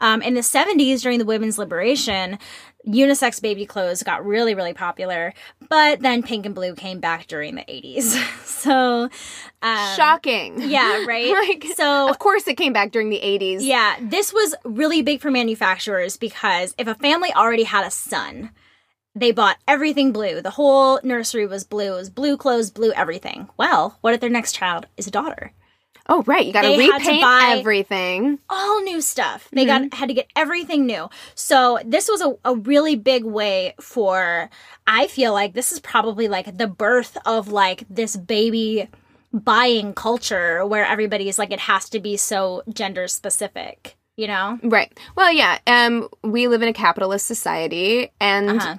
[0.00, 2.38] Um, in the 70s during the women's liberation,
[2.86, 5.32] unisex baby clothes got really really popular,
[5.68, 8.14] but then pink and blue came back during the 80s.
[8.44, 9.08] so
[9.62, 10.60] um, Shocking.
[10.60, 11.30] Yeah, right?
[11.30, 13.58] like, So- of course it came back during the 80s.
[13.60, 18.50] yeah, this was really big for manufacturers because if a family already had a son,
[19.14, 20.40] they bought everything blue.
[20.40, 21.92] The whole nursery was blue.
[21.94, 23.48] It was blue clothes, blue everything.
[23.56, 25.52] Well, what if their next child is a daughter?
[26.08, 26.44] Oh, right.
[26.44, 27.24] You got to They had to repaint
[27.58, 28.38] everything.
[28.50, 29.48] All new stuff.
[29.52, 31.08] They got had to get everything new.
[31.34, 34.50] So this was a, a really big way for
[34.86, 38.88] I feel like this is probably like the birth of like this baby
[39.32, 44.58] buying culture where everybody's like it has to be so gender specific, you know?
[44.62, 44.96] Right.
[45.16, 45.58] Well, yeah.
[45.66, 48.76] Um, we live in a capitalist society, and Uh-huh.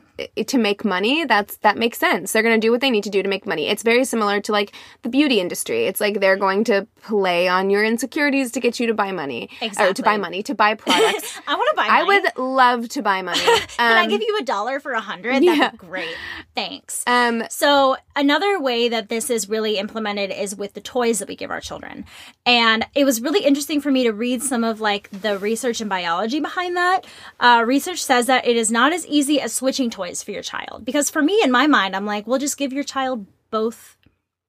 [0.48, 2.32] To make money, that's that makes sense.
[2.32, 3.68] They're going to do what they need to do to make money.
[3.68, 5.86] It's very similar to like the beauty industry.
[5.86, 9.50] It's like they're going to play on your insecurities to get you to buy money
[9.62, 9.92] exactly.
[9.92, 11.40] or to buy money to buy products.
[11.48, 11.88] I want to buy.
[11.88, 12.00] Money.
[12.00, 13.46] I would love to buy money.
[13.46, 15.36] Um, Can I um, give you a dollar for a hundred?
[15.36, 15.72] That'd yeah.
[15.72, 16.16] be great.
[16.56, 17.04] Thanks.
[17.08, 17.44] Um.
[17.50, 21.52] So another way that this is really implemented is with the toys that we give
[21.52, 22.06] our children,
[22.46, 25.90] and it was really interesting for me to read some of like the research and
[25.90, 27.06] biology behind that.
[27.40, 30.86] Uh, research says that it is not as easy as switching toys for your child.
[30.86, 33.98] Because for me in my mind i'm like well just give your child both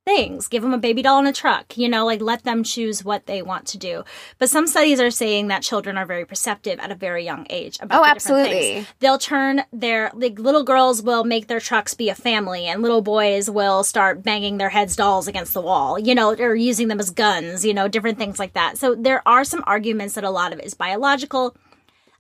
[0.07, 0.47] things.
[0.47, 3.27] Give them a baby doll and a truck you know like let them choose what
[3.27, 4.05] they want to do.
[4.39, 7.79] But some studies are saying that children are very perceptive at a very young age
[7.81, 8.87] about oh absolutely.
[9.01, 13.03] They'll turn their like little girls will make their trucks be a family and little
[13.03, 17.01] boys will start banging their heads dolls against the wall you know or using them
[17.01, 18.79] as guns you know different things like that.
[18.79, 21.57] So there are some arguments that a lot of it is biological.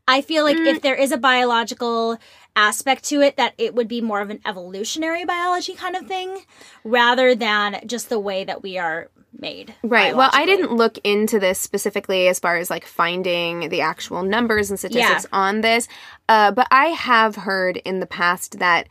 [0.09, 0.66] I feel like mm.
[0.66, 2.18] if there is a biological
[2.56, 6.44] aspect to it, that it would be more of an evolutionary biology kind of thing
[6.82, 9.74] rather than just the way that we are made.
[9.82, 10.16] Right.
[10.16, 14.70] Well, I didn't look into this specifically as far as like finding the actual numbers
[14.70, 15.38] and statistics yeah.
[15.38, 15.88] on this,
[16.28, 18.88] uh, but I have heard in the past that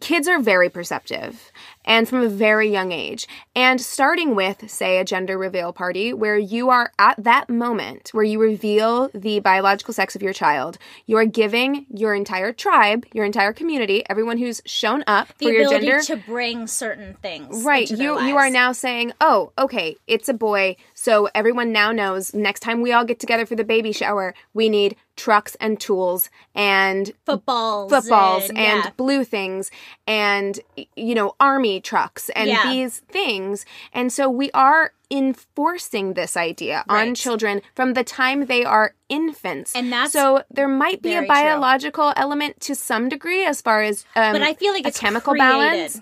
[0.00, 1.52] kids are very perceptive
[1.88, 3.26] and from a very young age.
[3.56, 8.24] And starting with, say, a gender reveal party, where you are at that moment where
[8.24, 13.24] you reveal the biological sex of your child, you are giving your entire tribe, your
[13.24, 17.64] entire community, everyone who's shown up the for your gender to bring certain things.
[17.64, 17.90] Right.
[17.90, 22.58] you you are now saying, oh, okay, it's a boy, so everyone now knows next
[22.58, 27.12] time we all get together for the baby shower, we need trucks and tools and
[27.24, 28.90] footballs footballs and, and yeah.
[28.96, 29.70] blue things
[30.08, 30.58] and
[30.96, 32.64] you know army trucks and yeah.
[32.64, 37.08] these things and so we are enforcing this idea right.
[37.08, 41.22] on children from the time they are infants and that's so there might be a
[41.22, 42.22] biological true.
[42.22, 45.48] element to some degree as far as um, but i feel like it's chemical created.
[45.48, 46.00] balance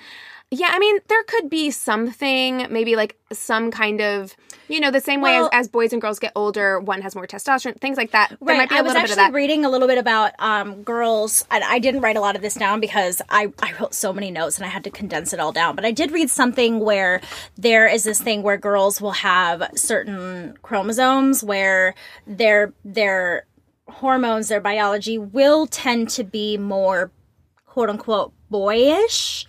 [0.53, 4.37] yeah, I mean, there could be something, maybe like some kind of,
[4.69, 7.27] you know, the same way as, as boys and girls get older, one has more
[7.27, 8.29] testosterone, things like that.
[8.29, 8.59] There right.
[8.59, 9.33] might be a I was actually bit of that.
[9.33, 12.55] reading a little bit about um, girls, and I didn't write a lot of this
[12.55, 15.51] down because I, I wrote so many notes and I had to condense it all
[15.51, 15.75] down.
[15.75, 17.21] But I did read something where
[17.59, 23.47] there is this thing where girls will have certain chromosomes where their their
[23.89, 27.11] hormones, their biology will tend to be more
[27.67, 29.45] quote unquote boyish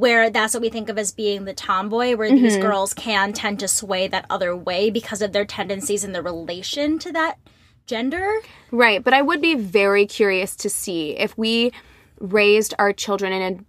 [0.00, 2.42] where that's what we think of as being the tomboy, where mm-hmm.
[2.42, 6.22] these girls can tend to sway that other way because of their tendencies and their
[6.22, 7.38] relation to that
[7.86, 8.40] gender.
[8.70, 9.04] Right.
[9.04, 11.72] But I would be very curious to see if we
[12.18, 13.64] raised our children in a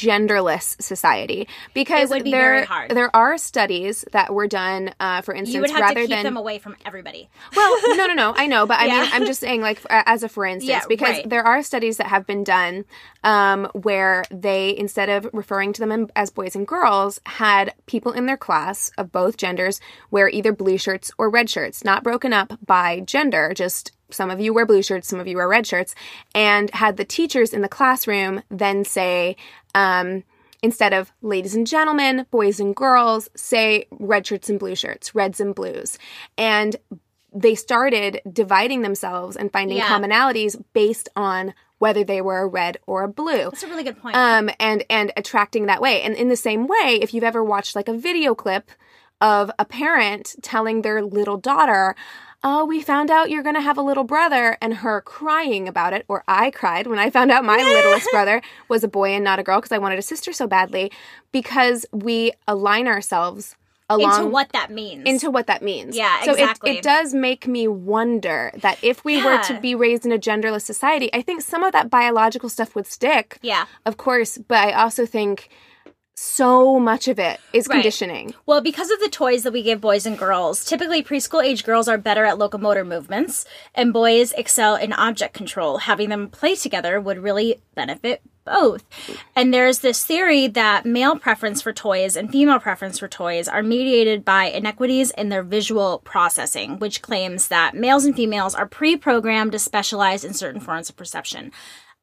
[0.00, 5.60] genderless society because be there there are studies that were done uh, for instance you
[5.60, 8.46] would have rather to keep than them away from everybody well no no no i
[8.46, 9.02] know but i yeah.
[9.02, 11.30] mean i'm just saying like as a for instance yeah, because right.
[11.30, 12.84] there are studies that have been done
[13.24, 18.26] um, where they instead of referring to them as boys and girls had people in
[18.26, 19.80] their class of both genders
[20.10, 24.40] wear either blue shirts or red shirts not broken up by gender just some of
[24.40, 25.94] you wear blue shirts, some of you wear red shirts,
[26.34, 29.36] and had the teachers in the classroom then say,
[29.76, 30.24] um,
[30.62, 35.38] instead of ladies and gentlemen, boys and girls, say red shirts and blue shirts, reds
[35.38, 35.98] and blues.
[36.36, 36.74] And
[37.32, 39.86] they started dividing themselves and finding yeah.
[39.86, 43.50] commonalities based on whether they were a red or a blue.
[43.50, 44.16] That's a really good point.
[44.16, 46.00] Um, and and attracting that way.
[46.02, 48.70] And in the same way, if you've ever watched like a video clip
[49.20, 51.94] of a parent telling their little daughter,
[52.48, 55.92] oh, we found out you're going to have a little brother, and her crying about
[55.92, 59.24] it, or I cried when I found out my littlest brother was a boy and
[59.24, 60.92] not a girl because I wanted a sister so badly,
[61.32, 63.56] because we align ourselves
[63.90, 65.02] along into what that means.
[65.06, 65.96] Into what that means.
[65.96, 66.70] Yeah, so exactly.
[66.70, 69.24] it, it does make me wonder that if we yeah.
[69.24, 72.76] were to be raised in a genderless society, I think some of that biological stuff
[72.76, 73.38] would stick.
[73.42, 73.66] Yeah.
[73.84, 75.48] Of course, but I also think
[76.16, 77.76] so much of it is right.
[77.76, 78.34] conditioning.
[78.46, 81.88] Well, because of the toys that we give boys and girls, typically preschool age girls
[81.88, 85.78] are better at locomotor movements, and boys excel in object control.
[85.78, 88.84] Having them play together would really benefit both.
[89.34, 93.62] And there's this theory that male preference for toys and female preference for toys are
[93.62, 98.96] mediated by inequities in their visual processing, which claims that males and females are pre
[98.96, 101.52] programmed to specialize in certain forms of perception.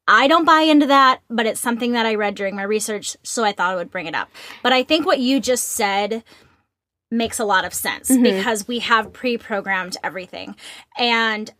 [0.08, 3.44] I don't buy into that, but it's something that I read during my research, so
[3.44, 4.30] I thought I would bring it up.
[4.62, 6.24] But I think what you just said
[7.10, 8.24] makes a lot of sense mm-hmm.
[8.24, 10.56] because we have pre-programmed everything.
[10.98, 11.54] And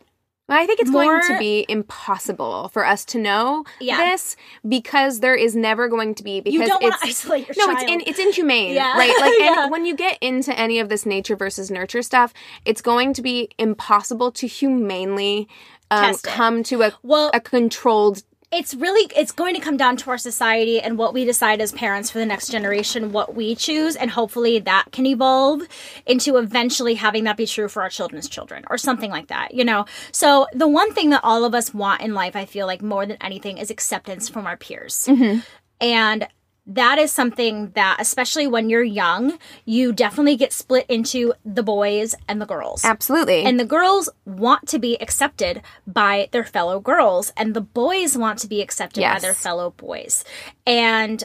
[0.48, 3.96] I think it's More, going to be impossible for us to know yeah.
[3.96, 4.36] this
[4.68, 7.78] because there is never going to be because you don't want isolate your no, child.
[7.82, 8.92] it's in, it's inhumane, yeah.
[8.98, 9.14] right?
[9.20, 9.68] Like, yeah.
[9.68, 12.34] when you get into any of this nature versus nurture stuff,
[12.66, 15.48] it's going to be impossible to humanely
[15.90, 18.22] um, come to a well, a controlled
[18.54, 21.72] it's really it's going to come down to our society and what we decide as
[21.72, 25.62] parents for the next generation what we choose and hopefully that can evolve
[26.06, 29.64] into eventually having that be true for our children's children or something like that you
[29.64, 32.80] know so the one thing that all of us want in life i feel like
[32.80, 35.40] more than anything is acceptance from our peers mm-hmm.
[35.80, 36.28] and
[36.66, 42.14] that is something that especially when you're young you definitely get split into the boys
[42.26, 42.84] and the girls.
[42.84, 43.44] Absolutely.
[43.44, 48.38] And the girls want to be accepted by their fellow girls and the boys want
[48.40, 49.16] to be accepted yes.
[49.16, 50.24] by their fellow boys.
[50.66, 51.22] And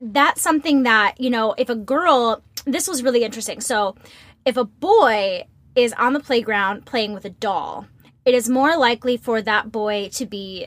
[0.00, 3.60] that's something that you know if a girl this was really interesting.
[3.60, 3.96] So
[4.44, 7.86] if a boy is on the playground playing with a doll
[8.24, 10.66] it is more likely for that boy to be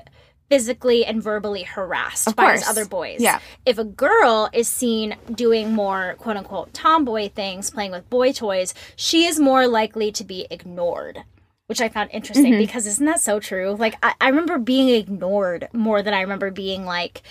[0.54, 2.60] physically and verbally harassed of by course.
[2.60, 3.20] his other boys.
[3.20, 3.39] Yeah.
[3.66, 8.76] If a girl is seen doing more quote unquote tomboy things, playing with boy toys,
[8.96, 11.24] she is more likely to be ignored.
[11.66, 12.62] Which I found interesting mm-hmm.
[12.62, 13.76] because isn't that so true?
[13.80, 17.24] Like I, I remember being ignored more than I remember being like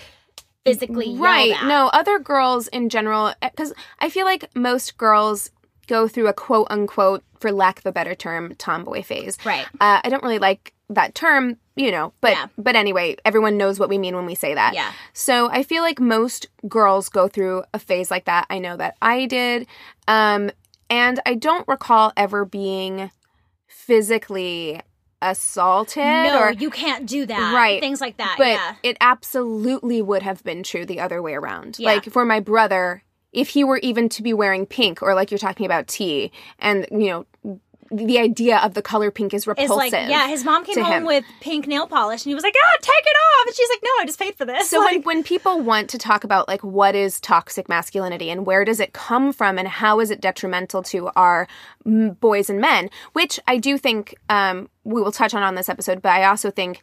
[0.65, 1.55] physically right.
[1.63, 5.49] No, other girls in general, because I feel like most girls
[5.87, 9.37] go through a quote unquote, for lack of a better term, tomboy phase.
[9.45, 9.65] Right.
[9.79, 12.47] Uh, I don't really like that term, you know, but yeah.
[12.57, 14.73] but anyway, everyone knows what we mean when we say that.
[14.73, 14.91] Yeah.
[15.13, 18.45] So I feel like most girls go through a phase like that.
[18.49, 19.67] I know that I did.
[20.07, 20.51] Um
[20.89, 23.09] and I don't recall ever being
[23.67, 24.81] physically
[25.21, 27.53] assaulted no, or you can't do that.
[27.53, 27.79] Right.
[27.79, 28.35] Things like that.
[28.37, 28.75] But yeah.
[28.83, 31.79] it absolutely would have been true the other way around.
[31.79, 31.93] Yeah.
[31.93, 35.37] Like for my brother, if he were even to be wearing pink or like you're
[35.39, 37.59] talking about tea and you know
[37.93, 39.77] the idea of the color pink is repulsive.
[39.77, 41.05] Like, yeah, his mom came home him.
[41.05, 43.79] with pink nail polish and he was like, "Ah, take it off." And she's like,
[43.83, 46.47] "No, I just paid for this." So like, when when people want to talk about
[46.47, 50.19] like what is toxic masculinity and where does it come from and how is it
[50.19, 51.47] detrimental to our
[51.85, 56.01] boys and men, which I do think um, we will touch on on this episode,
[56.01, 56.81] but I also think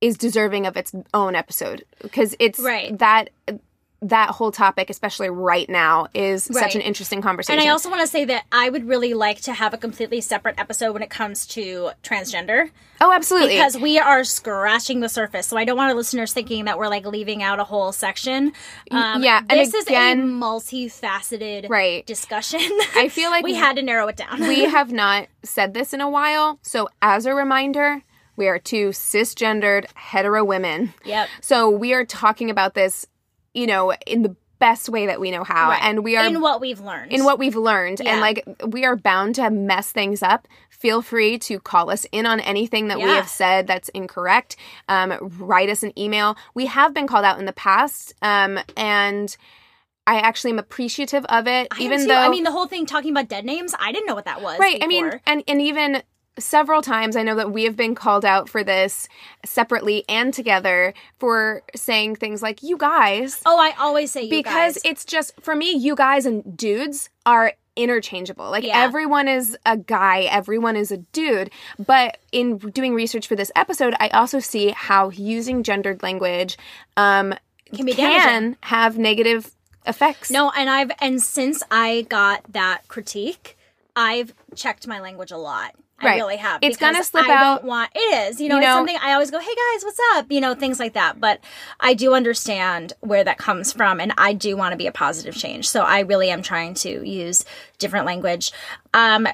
[0.00, 2.96] is deserving of its own episode because it's right.
[2.98, 3.30] that
[4.00, 6.62] that whole topic, especially right now, is right.
[6.62, 7.58] such an interesting conversation.
[7.58, 10.20] And I also want to say that I would really like to have a completely
[10.20, 12.70] separate episode when it comes to transgender.
[13.00, 13.50] Oh, absolutely.
[13.50, 15.48] Because we are scratching the surface.
[15.48, 18.52] So I don't want our listeners thinking that we're like leaving out a whole section.
[18.92, 19.42] Um, yeah.
[19.48, 22.06] This again, is a multifaceted right.
[22.06, 22.60] discussion.
[22.94, 24.40] I feel like we had to narrow it down.
[24.40, 26.60] we have not said this in a while.
[26.62, 28.02] So as a reminder,
[28.36, 30.94] we are two cisgendered hetero women.
[31.04, 31.28] Yep.
[31.40, 33.04] So we are talking about this
[33.58, 35.82] you know, in the best way that we know how right.
[35.84, 38.10] and we are in what we've learned in what we've learned yeah.
[38.10, 42.26] and like we are bound to mess things up feel free to call us in
[42.26, 43.04] on anything that yeah.
[43.04, 44.56] we have said that's incorrect
[44.88, 49.36] um, write us an email we have been called out in the past um, and
[50.08, 53.10] I actually am appreciative of it, I even though I mean the whole thing talking
[53.10, 53.74] about dead names.
[53.78, 54.58] I didn't know what that was.
[54.58, 54.80] Right.
[54.80, 54.84] Before.
[54.84, 56.02] I mean, and and even
[56.38, 59.08] several times I know that we have been called out for this
[59.44, 63.40] separately and together for saying things like you guys.
[63.46, 64.82] Oh, I always say because guys.
[64.84, 68.50] it's just for me you guys and dudes are interchangeable.
[68.50, 68.82] Like yeah.
[68.82, 71.50] everyone is a guy, everyone is a dude.
[71.78, 76.58] But in doing research for this episode, I also see how using gendered language
[76.96, 77.34] um,
[77.72, 79.54] can, can have negative
[79.86, 80.30] effects.
[80.30, 83.56] No, and I've and since I got that critique,
[83.94, 85.74] I've checked my language a lot.
[86.02, 86.12] Right.
[86.12, 86.60] I really have.
[86.62, 87.56] It's gonna slip I out.
[87.60, 88.40] Don't want it is.
[88.40, 90.54] You know, you know, it's something I always go, "Hey guys, what's up?" You know,
[90.54, 91.20] things like that.
[91.20, 91.40] But
[91.80, 95.34] I do understand where that comes from, and I do want to be a positive
[95.34, 95.68] change.
[95.68, 97.44] So I really am trying to use
[97.78, 98.52] different language.
[98.94, 99.26] Um,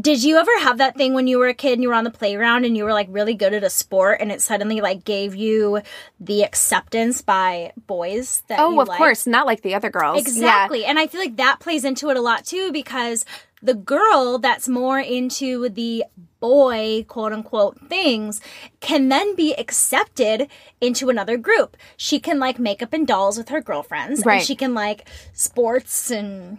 [0.00, 2.02] did you ever have that thing when you were a kid and you were on
[2.02, 5.04] the playground and you were like really good at a sport and it suddenly like
[5.04, 5.80] gave you
[6.18, 8.98] the acceptance by boys that Oh, of liked?
[8.98, 10.20] course, not like the other girls.
[10.20, 10.80] Exactly.
[10.80, 10.88] Yeah.
[10.90, 13.24] And I feel like that plays into it a lot too because
[13.64, 16.04] the girl that's more into the
[16.38, 18.40] boy, quote unquote, things
[18.80, 20.48] can then be accepted
[20.82, 21.76] into another group.
[21.96, 24.24] She can like makeup and dolls with her girlfriends.
[24.24, 24.36] Right.
[24.36, 26.58] And she can like sports and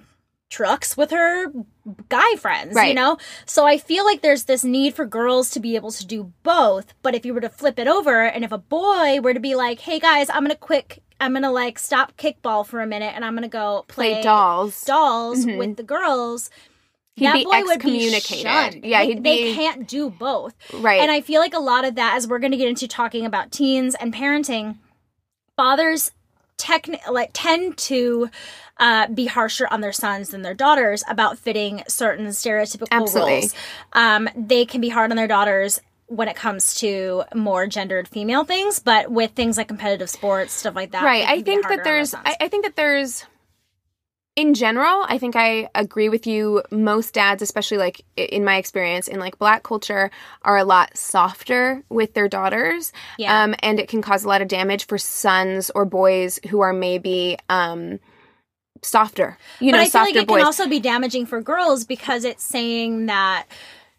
[0.49, 1.51] trucks with her
[2.09, 2.87] guy friends, right.
[2.87, 3.17] you know?
[3.45, 6.95] So I feel like there's this need for girls to be able to do both.
[7.03, 9.53] But if you were to flip it over and if a boy were to be
[9.53, 13.23] like, hey guys, I'm gonna quick I'm gonna like stop kickball for a minute and
[13.23, 15.57] I'm gonna go play, play dolls dolls mm-hmm.
[15.57, 16.49] with the girls
[17.15, 18.73] he'd that be boy excommunicated.
[18.75, 19.43] Would be yeah, they, he'd be.
[19.43, 20.53] They can't do both.
[20.73, 21.01] Right.
[21.01, 23.25] And I feel like a lot of that, as we're going to get into talking
[23.25, 24.77] about teens and parenting,
[25.55, 26.11] fathers
[26.57, 28.29] techni- like tend to
[28.77, 33.33] uh, be harsher on their sons than their daughters about fitting certain stereotypical Absolutely.
[33.33, 33.55] roles.
[33.93, 38.43] Um, they can be hard on their daughters when it comes to more gendered female
[38.43, 41.03] things, but with things like competitive sports, stuff like that.
[41.03, 41.25] Right.
[41.25, 42.13] I think that there's.
[42.13, 43.25] I, I think that there's
[44.35, 46.61] in general, I think I agree with you.
[46.69, 51.83] Most dads, especially like in my experience in like black culture, are a lot softer
[51.89, 52.91] with their daughters.
[53.17, 53.43] Yeah.
[53.43, 56.73] Um, and it can cause a lot of damage for sons or boys who are
[56.73, 57.99] maybe um,
[58.81, 59.37] softer.
[59.61, 60.37] You but know, I feel like it boys.
[60.37, 63.45] can also be damaging for girls because it's saying that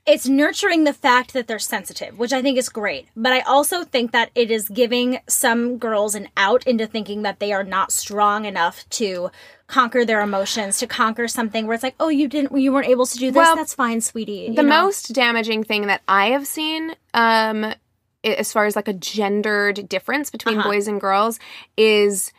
[0.06, 3.08] it's nurturing the fact that they're sensitive, which I think is great.
[3.16, 7.40] But I also think that it is giving some girls an out into thinking that
[7.40, 9.30] they are not strong enough to
[9.66, 13.04] conquer their emotions, to conquer something where it's like, oh, you didn't, you weren't able
[13.06, 13.36] to do this.
[13.36, 14.54] Well, That's fine, sweetie.
[14.54, 14.82] the know?
[14.84, 17.74] most damaging thing that I have seen, um,
[18.22, 20.68] as far as like a gendered difference between Uh-huh.
[20.68, 21.40] boys and girls,
[21.76, 22.32] is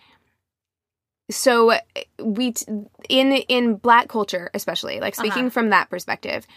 [1.29, 1.73] so
[2.23, 2.65] we t-
[3.09, 5.49] in in black culture, especially like speaking Uh-huh.
[5.49, 6.47] from that perspective,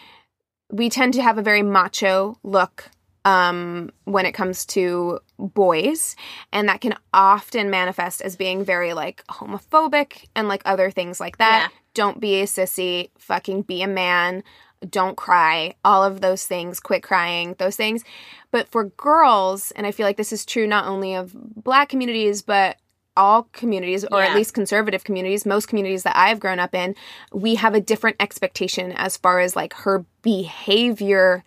[0.71, 2.91] we tend to have a very macho look
[3.27, 6.17] um when it comes to boys
[6.53, 11.37] and that can often manifest as being very like homophobic and like other things like
[11.39, 11.69] that.
[11.71, 11.79] Yeah.
[11.93, 13.11] don't be a sissy.
[13.19, 14.43] Fucking be a man.
[14.89, 15.75] Don't cry.
[15.85, 16.81] All of those things.
[16.81, 17.55] Quit crying.
[17.59, 18.05] Those things.
[18.51, 22.41] But for girls and i feel like this is true not only of black communities
[22.41, 22.79] but
[23.17, 24.29] all communities or Yeah.
[24.31, 26.95] at least conservative communities most communities that i've grown up in
[27.33, 31.45] we have a different expectation as far as like her behavior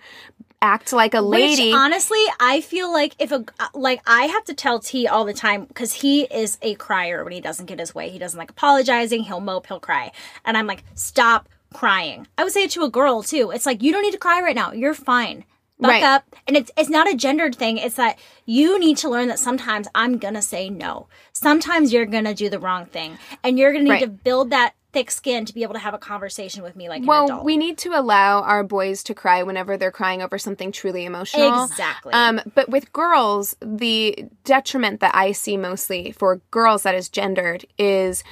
[0.62, 4.46] act like a lady Which honestly, I feel like if a uh, like I have
[4.46, 7.80] to tell T all the time because he is a crier when he doesn't get
[7.80, 8.10] his way.
[8.10, 9.24] He doesn't like apologizing.
[9.24, 9.68] He'll mope.
[9.68, 10.14] He'll cry,
[10.46, 12.28] and I'm like, stop crying.
[12.38, 13.52] I would say it to a girl too.
[13.52, 14.72] It's like you don't need to cry right now.
[14.72, 15.44] You're fine.
[15.84, 16.04] Buck Right.
[16.04, 16.24] up.
[16.48, 17.78] And it's it's not a gendered thing.
[17.78, 21.08] It's that you need to learn that sometimes I'm gonna say no.
[21.34, 24.02] Sometimes you're gonna do the wrong thing, and you're gonna need Right.
[24.02, 27.00] to build that thick skin to be able to have a conversation with me like
[27.02, 27.44] an well adult.
[27.44, 31.64] we need to allow our boys to cry whenever they're crying over something truly emotional
[31.64, 32.14] exactly.
[32.14, 37.66] Um, but with girls, the detriment that I see mostly for girls that is gendered
[37.80, 38.24] is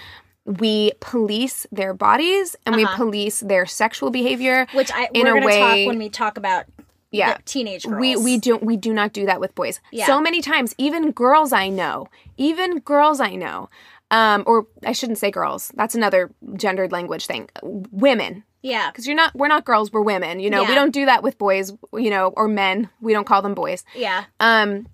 [0.46, 2.96] we police their bodies and we Uh-huh.
[2.96, 4.68] police their sexual behavior.
[4.74, 6.66] which I in we're a gonna way- talk when we talk about
[7.12, 7.38] Yeah.
[7.46, 8.00] teenage girls.
[8.00, 9.80] We we don't we do not do that with boys.
[9.92, 10.06] Yeah.
[10.06, 12.08] So many times, even girls I know,
[12.38, 13.70] even girls I know,
[14.12, 15.72] um, or I shouldn't say girls.
[15.76, 17.50] That's another gendered language thing.
[17.64, 20.70] Women, yeah because you're not we're not girls we're women you know yeah.
[20.70, 23.84] we don't do that with boys you know or men we don't call them boys
[23.96, 24.88] yeah um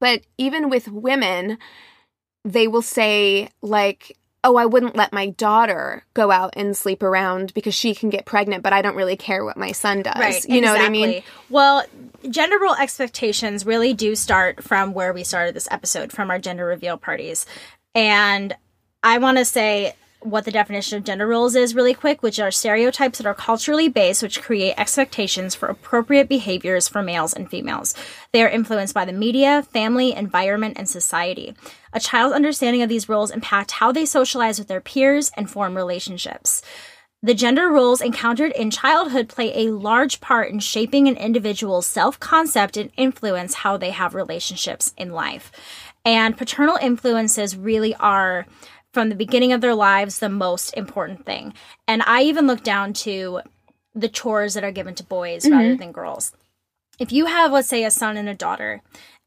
[0.00, 1.58] but even with women
[2.44, 7.52] they will say like oh i wouldn't let my daughter go out and sleep around
[7.54, 10.18] because she can get pregnant but i don't really care what my son does.
[10.18, 11.22] Right you know what i mean?
[11.50, 11.84] well
[12.28, 16.64] gender role expectations really do start from where we started this episode from our gender
[16.64, 17.46] reveal parties.
[17.94, 18.54] And
[19.02, 22.50] i want to say what the definition of gender roles is really quick which are
[22.50, 27.94] stereotypes that are culturally based which create expectations for appropriate behaviors for males and females.
[28.32, 31.54] They are influenced by the media family environment and society.
[31.92, 35.76] A child's understanding of these roles impact how they socialize with their peers and form
[35.76, 36.62] relationships.
[37.20, 42.20] The gender roles encountered in childhood play a large part in shaping an individual's self
[42.20, 45.50] concept and influence how they have relationships in life.
[46.04, 48.46] And paternal influences really are,
[48.92, 51.54] from the beginning of their lives, the most important thing.
[51.86, 53.40] And I even look down to
[53.94, 56.32] the chores that are given to boys rather than girls.
[56.98, 58.82] If you have, let's say, a son and a daughter,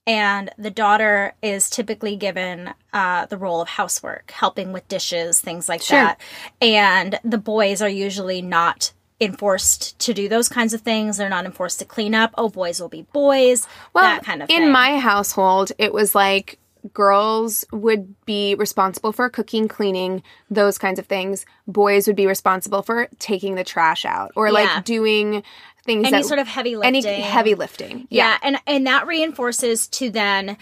[0.08, 5.70] and the daughter is typically given uh, the role of housework, helping with dishes, things
[5.70, 6.00] like Sure.
[6.00, 6.22] that.
[6.62, 11.18] And the boys are usually not enforced to do those kinds of things.
[11.18, 12.34] They're not enforced to clean up.
[12.38, 13.68] Oh, boys will be boys.
[13.94, 14.72] well that kind of in thing.
[14.72, 16.58] my household it was like
[16.94, 22.82] girls would be responsible for cooking cleaning those kinds of things boys would be responsible
[22.82, 24.54] for taking the trash out or Yeah.
[24.54, 25.44] like doing
[25.86, 27.06] things any that sort of heavy lifting.
[27.06, 30.58] any heavy lifting Yeah, and and that reinforces to then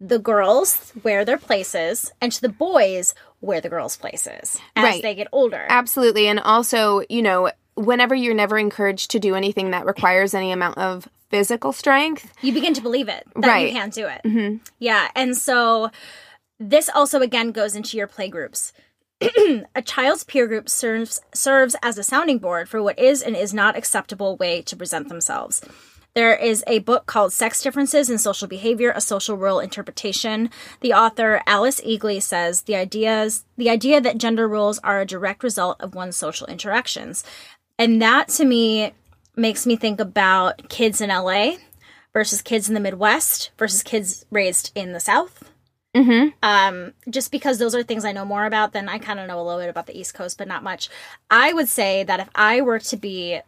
[0.00, 5.02] the girls where their places and to the boys where the girls' places as Right.
[5.02, 5.64] they get older.
[5.68, 6.26] Absolutely.
[6.28, 10.78] And also, you know, whenever you're never encouraged to do anything that requires any amount
[10.78, 13.66] of physical strength, you begin to believe it that Right.
[13.66, 14.20] you can't do it.
[14.24, 14.56] Mm-hmm.
[14.78, 15.90] Yeah, and so
[16.60, 18.72] this also again goes into your play groups.
[19.20, 23.52] a child's peer group serves serves as a sounding board for what is and is
[23.52, 25.60] not acceptable way to present themselves.
[26.14, 30.50] There is a book called Sex Differences in Social Behavior: A Social Role Interpretation.
[30.80, 35.42] The author Alice Eagly says the ideas the idea that gender roles are a direct
[35.42, 37.24] result of one's social interactions.
[37.76, 38.92] And that to me
[39.36, 41.56] makes me think about kids in LA
[42.12, 45.50] versus kids in the Midwest versus kids raised in the South.
[45.94, 46.28] mm-hmm.
[46.42, 49.40] Um, just because those are things I know more about, then I kind of know
[49.40, 50.88] a little bit about the East Coast, but not much.
[51.30, 53.40] I would say that if I were to be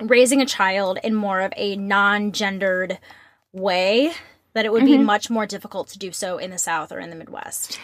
[0.00, 2.98] raising a child in more of a non gendered
[3.52, 4.12] way,
[4.54, 7.10] that it would be much more difficult to do so in the South or in
[7.10, 7.78] the Midwest.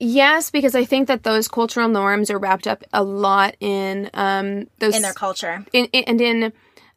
[0.00, 4.66] Yes, because I think that those cultural norms are wrapped up a lot in um
[4.78, 5.64] those in their culture.
[5.72, 6.52] in, in and in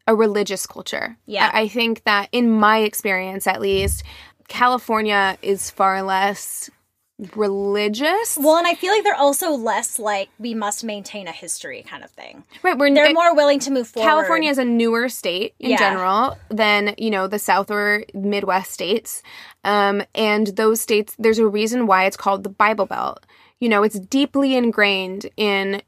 [0.08, 1.18] a religious culture.
[1.26, 1.50] Yeah.
[1.54, 4.04] I, I think that in my experience at least,
[4.48, 6.70] California is far less
[7.36, 8.38] religious.
[8.40, 12.04] Well, and I feel like they're also less like we must maintain a history kind
[12.04, 12.44] of thing.
[12.64, 14.08] right, we're They're it- more willing to move forward.
[14.08, 15.78] California is a newer state in Yeah.
[15.78, 19.24] general than you know the South or Midwest states,
[19.64, 21.16] um, and those states.
[21.18, 23.26] There's a reason why it's called the Bible Belt.
[23.60, 25.82] You know, it's deeply ingrained in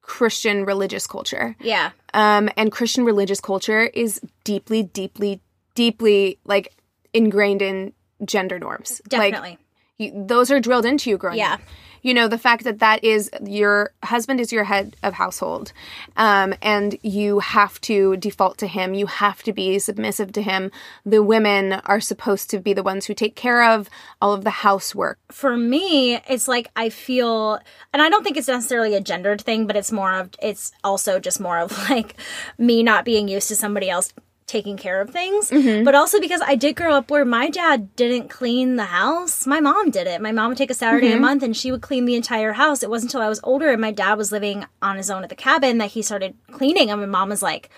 [0.00, 1.90] Christian religious culture, Yeah.
[2.12, 5.40] um, and Christian religious culture is deeply, deeply,
[5.76, 6.74] deeply like
[7.14, 7.92] ingrained in
[8.24, 9.00] gender norms.
[9.12, 9.58] Like, Definitely.
[10.02, 11.54] You, those are drilled into you growing Yeah.
[11.54, 11.60] up.
[12.04, 15.72] You know, the fact that that is your husband is your head of household,
[16.16, 18.92] um, and you have to default to him.
[18.94, 20.72] You have to be submissive to him.
[21.06, 23.88] The women are supposed to be the ones who take care of
[24.20, 25.20] all of the housework.
[25.30, 27.60] for me, it's like I feel,
[27.92, 31.20] and I don't think it's necessarily a gendered thing, but it's more of, it's also
[31.20, 32.16] just more of like
[32.58, 34.12] me not being used to somebody else
[34.46, 35.50] taking care of things.
[35.50, 35.84] Mm-hmm.
[35.84, 39.46] But also because I did grow up where my dad didn't clean the house.
[39.46, 40.20] My mom did it.
[40.20, 41.22] My mom would take a Saturday a mm-hmm.
[41.22, 42.82] month and she would clean the entire house.
[42.82, 45.28] It wasn't until I was older and my dad was living on his own at
[45.28, 46.90] the cabin that he started cleaning.
[46.90, 47.70] And my mom was like,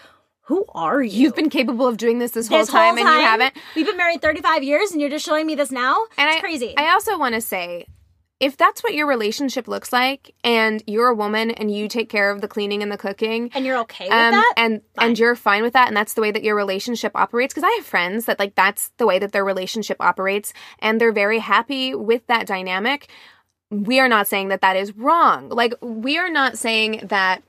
[0.46, 1.22] who are you?
[1.22, 3.54] You've been capable of doing this this whole time, whole and you haven't.
[3.74, 6.06] We've been married 35 years and you're just showing me this now?
[6.18, 6.74] And it's I, crazy.
[6.76, 7.86] I also want to say,
[8.40, 12.30] if that's what your relationship looks like, and you're a woman and you take care
[12.30, 14.52] of the cleaning and the cooking, and you're okay with um, that?
[14.56, 15.08] and Fine.
[15.08, 17.54] and you're fine with that, and that's the way that your relationship operates.
[17.54, 21.12] Because I have friends that like that's the way that their relationship operates, and they're
[21.12, 23.08] very happy with that dynamic.
[23.70, 25.48] We are not saying that that is wrong.
[25.48, 27.42] Like we are not saying that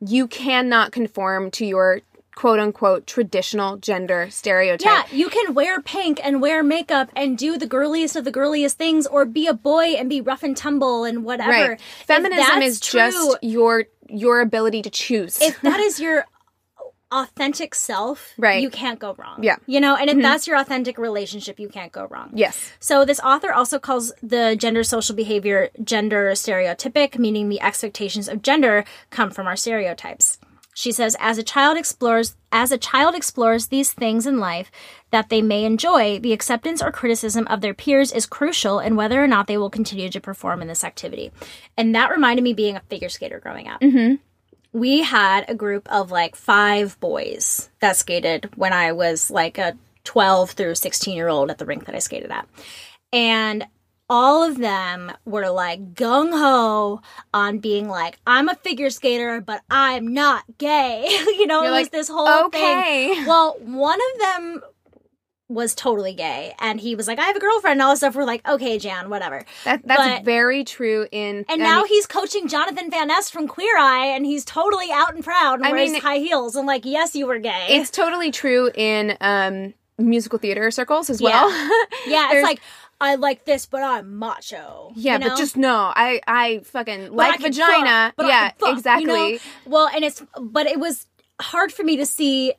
[0.00, 2.00] you cannot conform to your
[2.34, 4.86] quote unquote traditional gender stereotype.
[5.10, 8.78] Yeah, you can wear pink and wear makeup and do the girliest of the girliest
[8.78, 11.50] things, or be a boy and be rough and tumble and whatever.
[11.50, 11.80] right.
[12.06, 15.40] Feminism is true- just your your ability to choose.
[15.40, 16.24] if that is your
[17.10, 18.62] authentic self, Right.
[18.62, 19.42] you can't go wrong.
[19.42, 19.56] Yeah.
[19.66, 20.22] you know, and if mm-hmm.
[20.22, 22.30] that's your authentic relationship, you can't go wrong.
[22.32, 22.72] yes.
[22.80, 28.40] So this author also calls the gender social behavior gender stereotypic, meaning the expectations of
[28.40, 30.38] gender come from our stereotypes.
[30.74, 34.70] She says as a child explores as a child explores these things in life
[35.10, 39.22] that they may enjoy, the acceptance or criticism of their peers is crucial in whether
[39.22, 41.30] or not they will continue to perform in this activity.
[41.76, 43.80] And that reminded me being a figure skater growing up.
[43.80, 44.16] Mm-hmm.
[44.72, 49.76] We had a group of like five boys that skated when I was like a
[50.04, 52.48] 12 through 16 year old at the rink that I skated at.
[53.12, 53.66] And
[54.14, 57.00] all of them were like gung ho
[57.32, 61.06] on being like, I'm a figure skater, but I'm not gay.
[61.38, 63.26] you know, You're it was like, this whole "Okay." thing.
[63.32, 64.60] Well, one of them
[65.48, 68.14] was totally gay and he was like, I have a girlfriend and all this stuff.
[68.14, 69.44] We're like, okay, Jan, whatever.
[69.64, 73.48] That that's But- very true in And now mean- he's coaching Jonathan Van Ness from
[73.48, 76.56] Queer Eye and he's totally out and proud and I wears mean- high heels.
[76.56, 77.66] I'm like, yes, you were gay.
[77.70, 81.50] it's totally true in um musical theater circles as well.
[82.06, 82.60] yeah, it's like,
[83.02, 84.92] I like this, but I'm macho.
[84.94, 85.28] yeah, you know?
[85.30, 88.08] but just no, I I fucking But like can vagina.
[88.08, 89.06] fuck, but yeah, fuck, you exactly.
[89.32, 89.38] know?
[89.66, 91.06] Well, and it's but it was
[91.40, 92.54] hard for me to see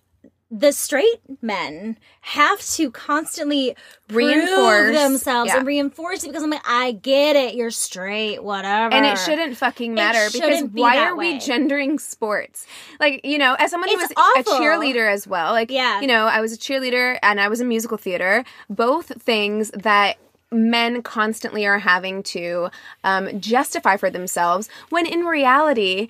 [0.51, 3.75] the straight men have to constantly
[4.11, 5.57] Reinforce, themselves yeah.
[5.57, 8.93] and reinforce it because I'm like, I get it, you're straight, whatever.
[8.93, 12.67] And it shouldn't fucking matter because be why are we gendering sports?
[12.99, 14.53] Like, you know, as someone who was awful.
[14.53, 16.01] a cheerleader as well, like, Yeah.
[16.01, 20.17] you know, I was a cheerleader and I was in musical theater, both things that
[20.53, 22.69] men constantly are having to
[23.03, 26.07] um, justify for themselves when in reality,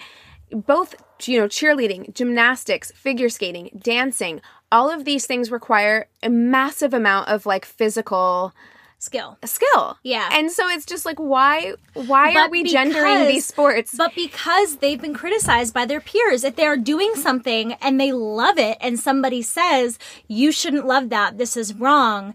[0.52, 4.42] both you know cheerleading gymnastics figure skating dancing
[4.72, 8.54] all of these things require a massive amount of like physical
[8.98, 9.38] skill.
[9.46, 9.98] skill.
[10.04, 10.30] Yeah.
[10.32, 13.94] and so it's just like why why are But we gendering these sports?
[13.96, 18.58] But because they've been criticized by their peers, if they're doing something and they love
[18.58, 22.34] it and somebody says, you shouldn't love that, this is wrong,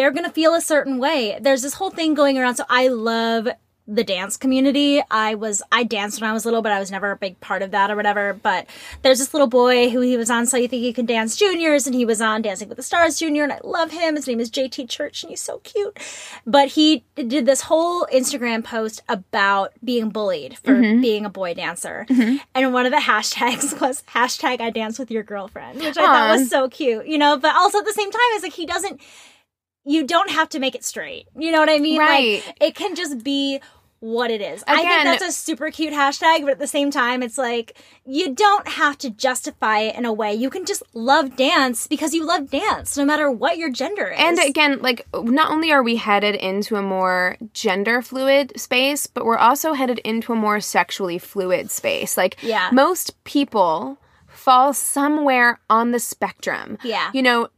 [0.00, 1.38] they're going to feel a certain way.
[1.42, 2.54] There's this whole thing going around.
[2.54, 3.48] So I love
[3.86, 5.02] the dance community.
[5.10, 7.60] I was, I danced when I was little, but I was never a big part
[7.60, 8.32] of that or whatever.
[8.32, 8.66] But
[9.02, 11.86] there's this little boy who he was on So You Think You Can Dance Juniors
[11.86, 14.16] and he was on Dancing with the Stars Junior and I love him.
[14.16, 15.98] His name is JT Church and he's so cute.
[16.46, 21.02] But he did this whole Instagram post about being bullied for mm-hmm.
[21.02, 22.06] being a boy dancer.
[22.08, 22.36] Mm-hmm.
[22.54, 26.38] And one of the hashtags was hashtag I dance with your girlfriend, which I thought
[26.38, 29.00] was so cute, you know, but also at the same time, it's like he doesn't,
[29.84, 31.26] you don't have to make it straight.
[31.36, 31.98] You know what I mean?
[31.98, 32.44] Right.
[32.46, 33.60] Like it can just be
[34.00, 34.62] what it is.
[34.62, 37.76] Again, I think that's a super cute hashtag, but at the same time, it's like
[38.06, 40.34] you don't have to justify it in a way.
[40.34, 44.18] You can just love dance because you love dance, no matter what your gender is.
[44.18, 49.26] And again, like not only are we headed into a more gender fluid space, but
[49.26, 52.16] we're also headed into a more sexually fluid space.
[52.16, 52.70] Like yeah.
[52.72, 56.78] most people fall somewhere on the spectrum.
[56.82, 57.10] Yeah.
[57.12, 57.48] You know,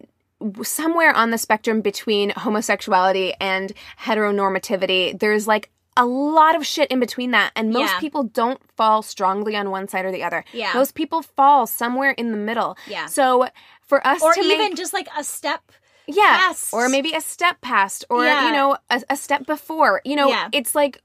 [0.62, 7.00] somewhere on the spectrum between homosexuality and heteronormativity, there's like a lot of shit in
[7.00, 8.00] between that and most Yeah.
[8.00, 10.72] people don't fall strongly on one side or the other Yeah.
[10.72, 13.06] most people fall somewhere in the middle Yeah.
[13.06, 13.46] so
[13.82, 15.60] for us or to even make, just like a step
[16.06, 16.72] yeah past.
[16.72, 18.46] or maybe a step past or Yeah.
[18.46, 20.48] you know a, a step before you know Yeah.
[20.52, 21.02] it's like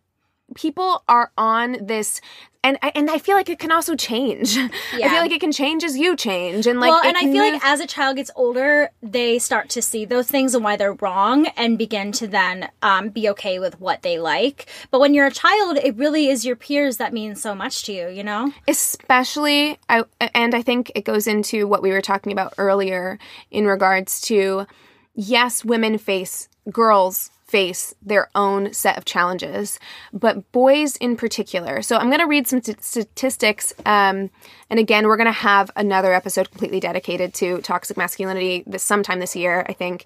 [0.55, 2.21] people are on this
[2.68, 4.57] and I, and I feel like it can also change.
[4.93, 7.43] I feel like it can change as you change and like well, and I feel
[7.43, 10.76] move- like as a child gets older, they start to see those things and why
[10.76, 14.65] they're wrong and begin to then um, be okay with what they like.
[14.91, 17.93] But when you're a child, it really is your peers that mean so much to
[17.93, 18.51] you, you know?
[18.68, 20.03] especially I
[20.34, 23.18] and I think it goes into what we were talking about earlier
[23.49, 24.68] in regards to
[25.15, 29.79] yes, women face girls face their own set of challenges,
[30.11, 31.81] but boys in particular.
[31.81, 34.29] So I'm going to read some t- statistics, um,
[34.69, 39.19] and again, we're going to have another episode completely dedicated to toxic masculinity this sometime
[39.19, 40.05] this year, I think.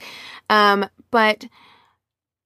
[0.49, 1.47] Um, but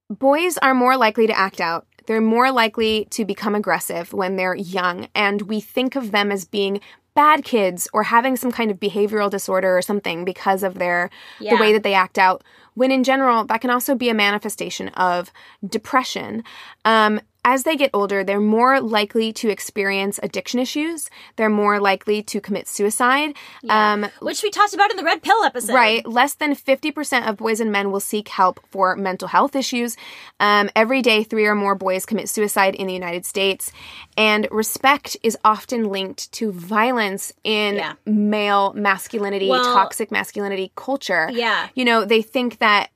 [0.08, 1.86] boys are more likely to act out.
[2.06, 6.44] They're more likely to become aggressive when they're young, and we think of them as
[6.44, 6.80] being
[7.16, 11.10] bad kids or having some kind of behavioral disorder or something because of their
[11.40, 11.56] Yeah.
[11.56, 12.44] the way that they act out.
[12.74, 15.32] When in general, that can also be a manifestation of
[15.66, 16.44] depression.
[16.84, 21.08] Um, as they get older, they're more likely to experience addiction issues.
[21.36, 23.36] They're more likely to commit suicide.
[23.70, 25.72] Um, Which we talked about in the Red Pill episode.
[25.72, 26.04] Right.
[26.04, 29.96] Less than 50% of boys and men will seek help for mental health issues.
[30.40, 33.70] Um, every day, three or more boys commit suicide in the United States.
[34.16, 37.92] And respect is often linked to violence in Yeah.
[38.04, 41.30] male masculinity, Well- toxic masculinity culture.
[41.32, 41.68] Yeah.
[41.76, 42.90] You know, they think that,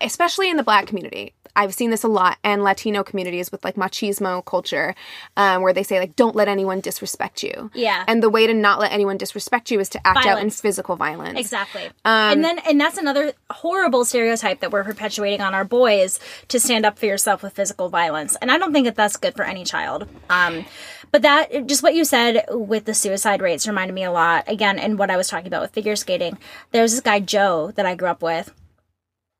[0.00, 3.76] especially in the black community, I've seen this a lot, in Latino communities with like
[3.76, 4.94] machismo culture,
[5.36, 8.04] um, where they say like, "Don't let anyone disrespect you." Yeah.
[8.06, 10.96] and the way to not let anyone disrespect you is to act out in physical
[10.96, 11.38] violence.
[11.38, 11.86] Exactly.
[12.04, 16.60] Um, and then and that's another horrible stereotype that we're perpetuating on our boys to
[16.60, 18.36] stand up for yourself with physical violence.
[18.40, 20.08] And I don't think that that's good for any child.
[20.30, 20.64] Um
[21.10, 24.78] but that just what you said with the suicide rates reminded me a lot again
[24.78, 26.38] and what I was talking about with figure skating.
[26.72, 28.52] There's this guy Joe that I grew up with.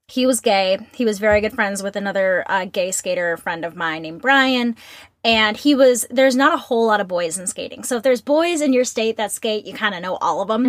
[0.08, 0.78] He was gay.
[0.94, 4.74] He was very good friends with another uh, gay skater friend of mine named Brian.
[5.22, 7.84] And he was, there's not a whole lot of boys in skating.
[7.84, 10.48] So if there's boys in your state that skate, you kind of know all of
[10.48, 10.64] them.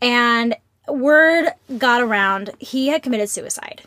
[0.00, 0.54] And
[0.88, 3.82] word got around he had committed suicide.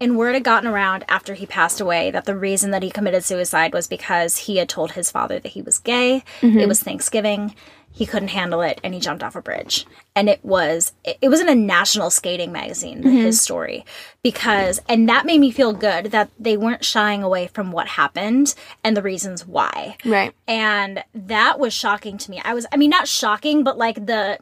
[0.00, 3.24] And word had gotten around after he passed away that the reason that he committed
[3.24, 6.24] suicide was because he had told his father that he was gay.
[6.60, 7.54] It was Thanksgiving.
[7.96, 9.86] He couldn't handle it and he jumped off a bridge.
[10.16, 13.42] And it was it was in a national skating magazine, his mhm.
[13.42, 13.84] story.
[14.22, 18.54] Because and that made me feel good that they weren't shying away from what happened
[18.82, 20.32] and the reasons why Right.
[20.48, 22.40] and that was shocking to me.
[22.44, 24.38] I was I mean not shocking, but like the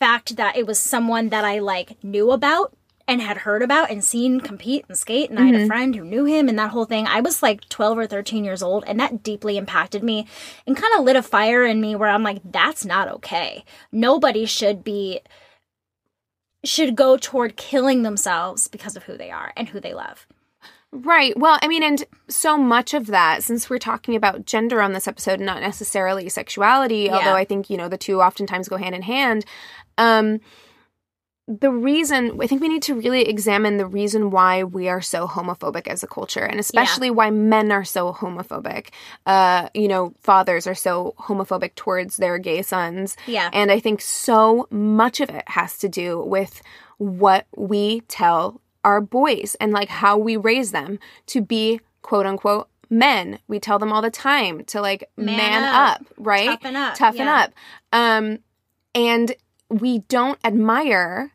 [0.00, 2.75] fact that it was someone that I like knew about
[3.08, 6.04] and had heard about and seen compete and skate and I had a friend who
[6.04, 7.06] knew him and that whole thing.
[7.06, 10.26] I was like 12 or 13 years old and that deeply impacted me
[10.66, 13.64] and kind of lit a fire in me where I'm like that's not okay.
[13.92, 15.20] Nobody should be
[16.64, 20.26] should go toward killing themselves because of who they are and who they love.
[20.92, 21.36] Right.
[21.38, 25.06] Well, I mean, and so much of that, since we're talking about gender on this
[25.06, 29.02] episode, not necessarily sexuality, although I think, you know, the two oftentimes go hand in
[29.02, 29.44] hand.
[29.98, 30.40] Um,
[31.48, 35.28] the reason, I think we need to really examine the reason why we are so
[35.28, 38.88] homophobic as a culture, and especially why men are so homophobic.
[39.26, 43.16] Uh, you know, fathers are so homophobic towards their gay sons.
[43.26, 43.48] Yeah.
[43.52, 46.62] And I think so much of it has to do with
[46.98, 52.68] what we tell our boys and like how we raise them to be quote unquote
[52.90, 53.38] men.
[53.46, 56.06] We tell them all the time to like man, Man up, up.
[56.16, 56.60] right?
[56.60, 57.40] Toughen up, Toughen yeah.
[57.42, 57.52] up.
[57.92, 58.38] Um
[58.94, 59.32] and
[59.68, 61.32] we don't admire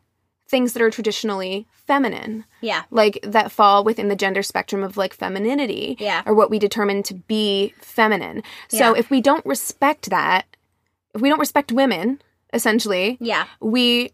[0.52, 2.82] things that are traditionally feminine Yeah.
[2.90, 6.22] like that fall within the gender spectrum of like femininity Yeah.
[6.26, 8.42] or what we determine to be feminine.
[8.68, 8.98] So Yeah.
[9.00, 10.44] if we don't respect that,
[11.14, 12.20] if we don't respect women,
[12.52, 13.46] essentially, Yeah.
[13.60, 14.12] we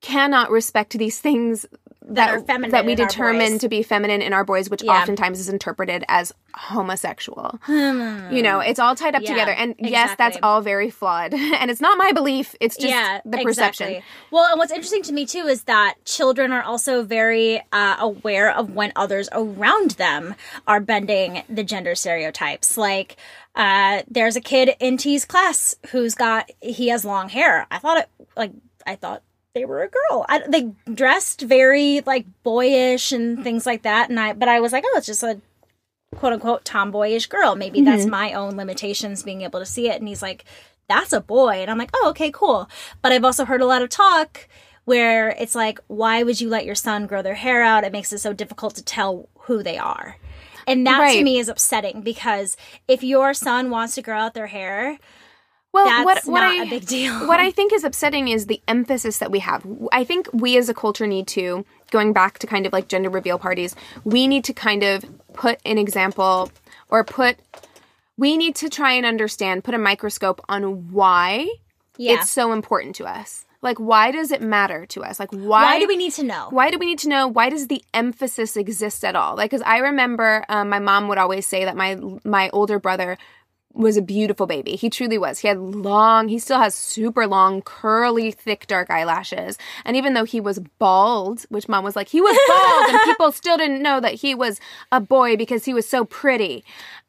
[0.00, 1.66] cannot respect these things
[2.10, 4.92] that, are feminine that we determine to be feminine in our boys, which Yeah.
[4.92, 7.58] oftentimes is interpreted as homosexual.
[7.68, 9.52] you know, it's all tied up Yeah, together.
[9.52, 11.32] And yes, that's all very flawed.
[11.60, 13.88] and it's not my belief, it's just yeah, the perception.
[13.88, 14.04] Exactly.
[14.30, 18.50] Well, and what's interesting to me too is that children are also very uh, aware
[18.54, 20.34] of when others around them
[20.66, 22.76] are bending the gender stereotypes.
[22.76, 23.16] Like,
[23.54, 27.66] uh, there's a kid in T's class who's got he has long hair.
[27.70, 28.52] I thought it like
[28.86, 29.22] I thought
[29.54, 30.24] they were a girl.
[30.28, 33.44] I, they dressed very like boyish and mm-hmm.
[33.44, 35.40] things like that, and I but I was like, oh, it's just a
[36.16, 37.56] quote unquote tomboyish girl.
[37.56, 37.86] Maybe mm-hmm.
[37.86, 39.98] that's my own limitations being able to see it.
[39.98, 40.44] And he's like,
[40.88, 41.56] that's a boy.
[41.56, 42.68] And I'm like, oh, okay, cool.
[43.02, 44.48] But I've also heard a lot of talk
[44.84, 47.84] where it's like, why would you let your son grow their hair out?
[47.84, 50.16] It makes it so difficult to tell who they are.
[50.66, 54.48] And that to me is upsetting because if your son wants to grow out their
[54.48, 54.98] hair,
[55.72, 57.28] Well, that's what, what not I, a big deal.
[57.28, 59.64] What I think is upsetting is the emphasis that we have.
[59.92, 63.08] I think we as a culture need to, going back to kind of like gender
[63.08, 66.50] reveal parties, we need to kind of put an example
[66.88, 67.38] or put,
[68.16, 71.48] we need to try and understand, put a microscope on why
[71.96, 72.14] yeah.
[72.14, 73.46] it's so important to us.
[73.62, 75.20] Like, why does it matter to us?
[75.20, 76.48] Like, why, why do we need to know?
[76.50, 79.62] why do we need to know why does the emphasis exist at all like because
[79.66, 83.18] i remember um, my mom would always say that my my older brother
[83.72, 84.72] was a beautiful baby.
[84.72, 85.38] He truly was.
[85.38, 89.58] He had long he still has super long curly thick dark eyelashes.
[89.84, 93.32] And even though he was bald which mom was like he was bald and people
[93.32, 94.60] still didn't know that he was
[94.90, 96.64] a boy because he was so pretty.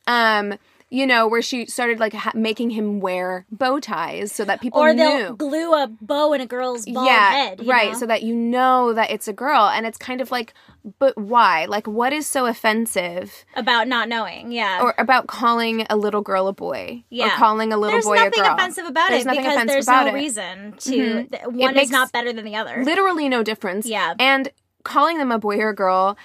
[0.08, 0.54] Um
[0.94, 4.80] you know where she started like ha- making him wear bow ties so that people
[4.82, 7.62] or they'll glue a bow in a girl's bald yeah, head.
[7.62, 7.94] you right.
[7.94, 7.98] know?
[7.98, 10.54] So that you know that it's a girl, and it's kind of like,
[11.00, 11.66] but why?
[11.66, 14.52] Like, what is so offensive, about not knowing.
[14.52, 14.82] Yeah.
[14.82, 18.18] or about calling a little girl a boy, or calling a little there's boy a
[18.18, 18.32] girl.
[18.32, 20.14] There's nothing offensive about There's it because there's no it.
[20.14, 21.32] reason to Mhm.
[21.32, 22.84] th- one is not better than the other.
[22.84, 23.86] Literally no difference.
[23.86, 24.14] Yeah.
[24.20, 24.50] and
[24.84, 26.18] calling them a boy or a girl,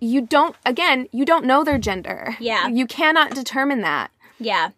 [0.00, 0.56] you don't.
[0.66, 2.36] Again, you don't know their gender.
[2.40, 2.68] Yeah.
[2.68, 4.10] you cannot determine that.
[4.38, 4.70] Yeah.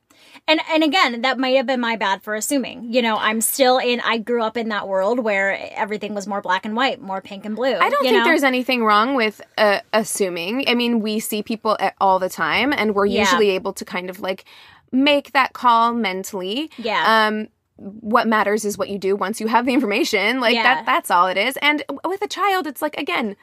[0.48, 2.92] And and again, that might have been my bad for assuming.
[2.92, 6.40] You know, I'm still in I grew up in that world where everything was more
[6.40, 7.74] black and white, more pink and blue.
[7.74, 8.24] I don't think know?
[8.24, 10.64] there's anything wrong with uh, assuming.
[10.68, 13.20] I mean, we see people all the time, and we're Yeah.
[13.20, 14.44] usually able to kind of like
[14.90, 16.70] make that call mentally.
[16.78, 17.26] Yeah.
[17.28, 20.40] Um, what matters is what you do once you have the information.
[20.40, 20.62] Like Yeah.
[20.62, 20.86] that.
[20.86, 21.56] That's all it is.
[21.58, 23.36] And with a child, it's like again,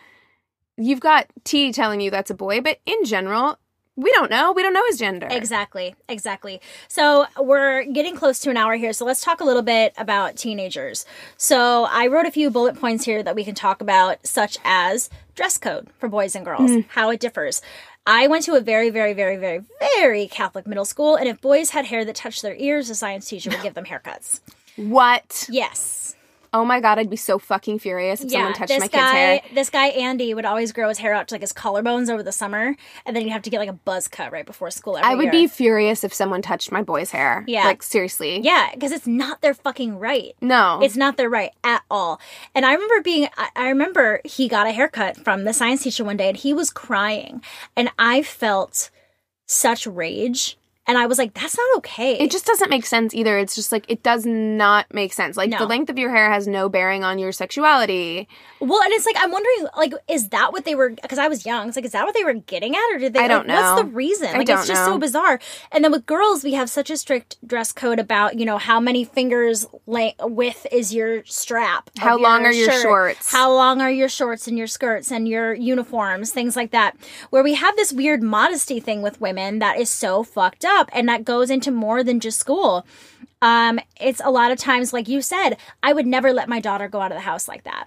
[0.78, 3.58] you've got T telling you that's a boy, but in general,
[3.96, 4.52] we don't know.
[4.52, 5.28] We don't know his gender.
[5.30, 6.62] Exactly, exactly.
[6.88, 8.94] So we're getting close to an hour here.
[8.94, 11.04] So let's talk a little bit about teenagers.
[11.36, 15.10] So I wrote a few bullet points here that we can talk about, such as
[15.34, 16.86] dress code for boys and girls, mm.
[16.90, 17.62] how it differs.
[18.06, 19.62] I went to a very, very, very, very,
[19.96, 23.28] very Catholic middle school, and if boys had hair that touched their ears, the science
[23.28, 24.40] teacher would give them haircuts.
[24.78, 25.48] What?
[25.50, 26.16] Yes.
[26.54, 29.42] Oh my god, I'd be so fucking furious if someone touched my kid's guy, hair.
[29.54, 32.32] this guy Andy would always grow his hair out to like his collarbones over the
[32.32, 32.76] summer,
[33.06, 34.98] and then you'd have to get like a buzz cut right before school.
[34.98, 35.32] Every I would year.
[35.32, 37.44] be furious if someone touched my boy's hair.
[37.48, 37.66] Yeah.
[37.66, 38.40] Like seriously.
[38.42, 40.36] yeah, because it's not their fucking right.
[40.42, 40.80] No.
[40.82, 42.20] It's not their right at all.
[42.56, 46.04] And I remember being, I, I remember he got a haircut from the science teacher
[46.04, 47.42] one day and he was crying.
[47.76, 48.90] And I felt
[49.46, 50.58] such rage.
[50.88, 52.18] And I was like, that's not okay.
[52.18, 53.38] It just doesn't make sense either.
[53.38, 55.36] It's just like it does not make sense.
[55.36, 55.58] Like No.
[55.58, 58.28] the length of your hair has no bearing on your sexuality.
[58.62, 61.46] well, and it's like, I'm wondering, like, is that what they were, because I was
[61.46, 61.68] young.
[61.68, 62.96] It's like, is that what they were getting at?
[62.96, 63.94] Or did they, I don't like, what's the know.
[63.96, 64.28] reason?
[64.30, 65.40] I Like, it's just so bizarre.
[65.72, 68.80] And then with girls, we have such a strict dress code about, you know, how
[68.80, 71.90] many fingers length width is your strap?
[71.98, 72.82] How long are your shirt?
[72.82, 73.32] shorts?
[73.32, 76.96] How long are your shorts and your skirts and your uniforms, things like that.
[77.30, 81.08] Where we have this weird modesty thing with women that is so fucked up and
[81.10, 82.86] that goes into more than just school.
[83.42, 86.88] Um, it's a lot of times, like you said, I would never let my daughter
[86.88, 87.86] go out of the house like that.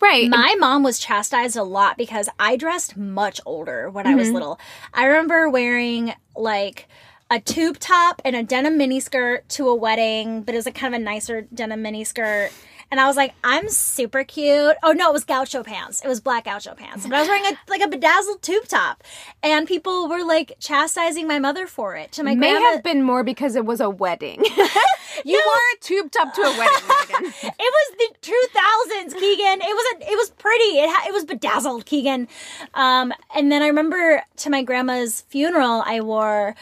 [0.00, 0.28] Right.
[0.28, 4.18] My mom was chastised a lot because I dressed much older when I Mm-hmm.
[4.18, 4.60] was little.
[4.92, 6.86] I remember wearing like
[7.30, 10.94] a tube top and a denim miniskirt to a wedding, but it was like kind
[10.94, 12.50] of a nicer denim miniskirt.
[12.90, 14.74] And I was like, I'm super cute.
[14.82, 16.02] Oh no, it was gaucho pants.
[16.04, 17.06] It was black gaucho pants.
[17.06, 19.04] But I was wearing a, like a bedazzled tube top.
[19.44, 22.10] And people were like chastising my mother for it.
[22.12, 22.70] To my May grandma.
[22.72, 24.42] have been more because it was a wedding.
[25.24, 29.60] you wore a tube top to a wedding, It was the two thousands, Keegan.
[29.60, 30.64] It was a, it was pretty.
[30.80, 32.26] It ha- it was bedazzled, Keegan.
[32.74, 36.54] Um, and then I remember to my grandma's funeral, I wore.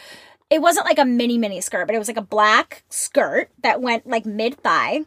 [0.50, 3.80] It wasn't like a mini mini skirt, but it was like a black skirt that
[3.80, 5.04] went like mid thigh.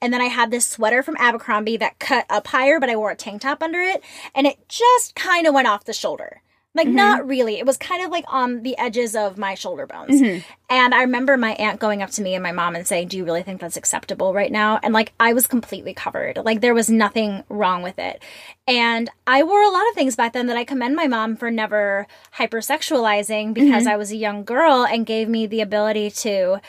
[0.00, 3.10] And then I had this sweater from Abercrombie that cut up higher, but I wore
[3.10, 4.02] a tank top under it,
[4.34, 6.42] and it just kind of went off the shoulder.
[6.76, 6.96] Like, mm-hmm.
[6.96, 7.58] not really.
[7.58, 10.20] It was kind of like on the edges of my shoulder bones.
[10.20, 10.40] Mm-hmm.
[10.68, 13.16] And I remember my aunt going up to me and my mom and saying, Do
[13.16, 14.80] you really think that's acceptable right now?
[14.82, 16.38] And like, I was completely covered.
[16.44, 18.20] Like, there was nothing wrong with it.
[18.66, 21.48] And I wore a lot of things back then that I commend my mom for
[21.48, 23.92] never hypersexualizing because mm-hmm.
[23.92, 26.60] I was a young girl and gave me the ability to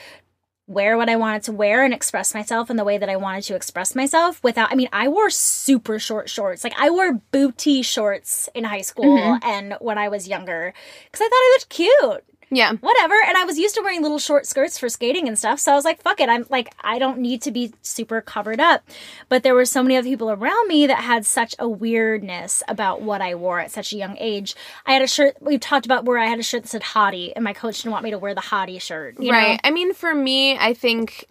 [0.67, 3.43] wear what I wanted to wear and express myself in the way that I wanted
[3.43, 6.63] to express myself without I mean I wore super short shorts.
[6.63, 9.47] Like I wore booty shorts in high school mm-hmm.
[9.47, 10.73] and when I was younger
[11.11, 12.23] cuz I thought I looked cute.
[12.49, 12.73] Yeah.
[12.73, 13.15] Whatever.
[13.27, 15.59] And I was used to wearing little short skirts for skating and stuff.
[15.59, 16.29] So I was like, fuck it.
[16.29, 18.83] I'm like, I don't need to be super covered up.
[19.29, 23.01] But there were so many other people around me that had such a weirdness about
[23.01, 24.55] what I wore at such a young age.
[24.85, 27.33] I had a shirt, we've talked about where I had a shirt that said hottie,
[27.35, 29.15] and my coach didn't want me to wear the hottie shirt.
[29.17, 29.53] right.
[29.53, 29.57] Know?
[29.63, 31.27] I mean, for me, I think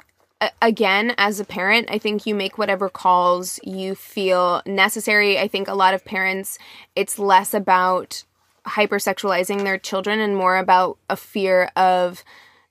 [0.61, 5.69] again as a parent i think you make whatever calls you feel necessary i think
[5.69, 6.59] a lot of parents
[6.95, 8.25] it's less about
[8.67, 12.25] hypersexualizing their children and more about a fear of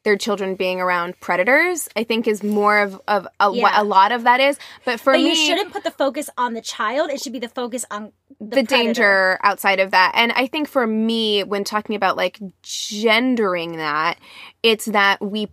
[0.04, 3.64] their children being around predators i think is more of, of a, yeah.
[3.64, 6.30] what a lot of that is but for but me you shouldn't put the focus
[6.38, 10.12] on the child it should be the focus on the, the danger outside of that
[10.16, 14.20] and i think for me when talking about like gendering that
[14.62, 15.48] it's that we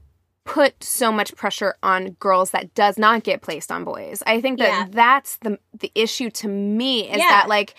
[0.45, 4.59] put so much pressure on girls that does not get placed on boys i think
[4.59, 4.87] that yeah.
[4.91, 7.29] that's the the issue to me is yeah.
[7.29, 7.75] that like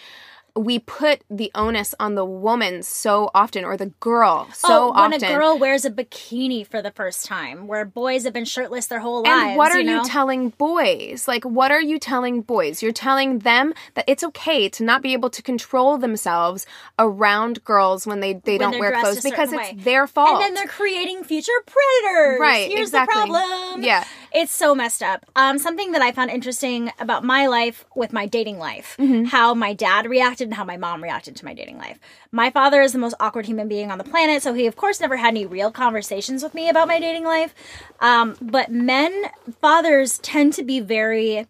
[0.56, 5.02] we put the onus on the woman so often or the girl oh, so oh,
[5.02, 5.24] when often.
[5.24, 9.00] a girl wears a bikini for the first time where boys have been shirtless their
[9.00, 10.02] whole lives and what are you, know?
[10.02, 11.28] you telling boys?
[11.28, 12.82] Like what are you telling boys?
[12.82, 16.66] You're telling them that it's okay to not be able to control themselves
[17.00, 20.42] around girls when they, they when don't wear clothes because it's their fault.
[20.42, 22.40] And then they're creating future predators.
[22.40, 23.22] Right here's exactly.
[23.22, 23.84] the problem.
[23.84, 28.14] Yeah it's so messed up um something that i found interesting about my life with
[28.14, 29.26] my dating life mm-hmm.
[29.26, 32.00] how my dad reacted and how my mom reacted to my dating life.
[32.32, 35.00] My father is the most awkward human being on the planet, so he, of course,
[35.00, 37.54] never had any real conversations with me about my dating life.
[38.00, 39.26] Um, but men,
[39.60, 41.48] fathers, tend to be very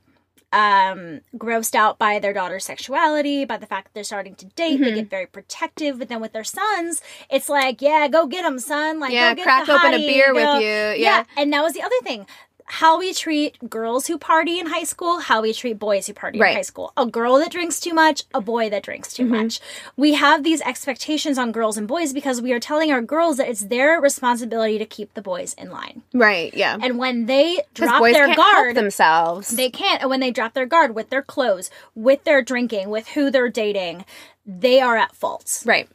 [0.54, 4.76] um, grossed out by their daughter's sexuality, by the fact that they're starting to date.
[4.76, 4.84] Mm-hmm.
[4.84, 5.98] They get very protective.
[5.98, 9.00] But then with their sons, it's like, yeah, go get them, son.
[9.00, 10.36] Like, yeah, crack hottie, open a beer go.
[10.36, 10.68] with you.
[10.68, 10.94] Yeah.
[10.96, 11.24] yeah.
[11.38, 12.26] And that was the other thing
[12.72, 16.40] how we treat girls who party in high school, how we treat boys who party
[16.40, 16.52] right.
[16.52, 16.94] in high school.
[16.96, 19.44] A girl that drinks too much, a boy that drinks too mm-hmm.
[19.44, 19.60] much.
[19.98, 23.50] We have these expectations on girls and boys because we are telling our girls that
[23.50, 26.04] it's their responsibility to keep the boys in line.
[26.14, 26.78] Right, yeah.
[26.82, 29.50] And when they drop their guard themselves.
[29.50, 30.02] They can't.
[30.02, 33.50] And when they drop their guard with their clothes, with their drinking, with who they're
[33.50, 34.06] dating,
[34.46, 35.62] they are at fault.
[35.66, 35.90] Right.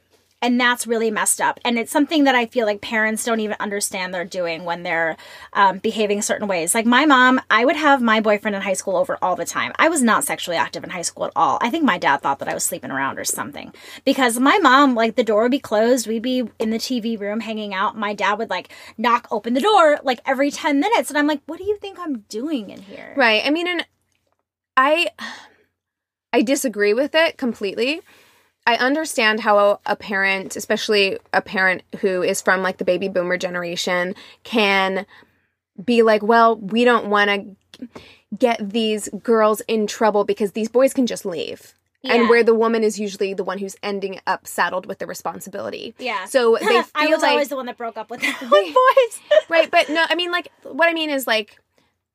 [0.46, 1.58] And that's really messed up.
[1.64, 5.16] And it's something that I feel like parents don't even understand they're doing when they're
[5.54, 6.72] um, behaving certain ways.
[6.72, 9.72] Like my mom, I would have my boyfriend in high school over all the time.
[9.76, 11.58] I was not sexually active in high school at all.
[11.60, 13.74] I think my dad thought that I was sleeping around or something.
[14.04, 17.40] Because my mom, like the door would be closed, we'd be in the TV room
[17.40, 17.98] hanging out.
[17.98, 21.10] My dad would like knock open the door like every 10 minutes.
[21.10, 23.14] And I'm like, what do you think I'm doing in here?
[23.16, 23.42] Right.
[23.44, 23.84] I mean, and
[24.76, 25.10] I.
[26.32, 28.02] I disagree with it completely
[28.66, 33.38] I understand how a parent, especially a parent who is from like the baby boomer
[33.38, 35.06] generation, can
[35.82, 37.30] be like, well, we don't want
[37.80, 37.88] to
[38.36, 41.74] get these girls in trouble because these boys can just leave.
[42.02, 42.14] Yeah.
[42.14, 45.94] And where the woman is usually the one who's ending up saddled with the responsibility.
[45.98, 46.24] Yeah.
[46.24, 49.20] So they feel I was like, always the one that broke up with, with boys.
[49.48, 49.70] right.
[49.70, 51.58] But no, I mean, like, what I mean is like,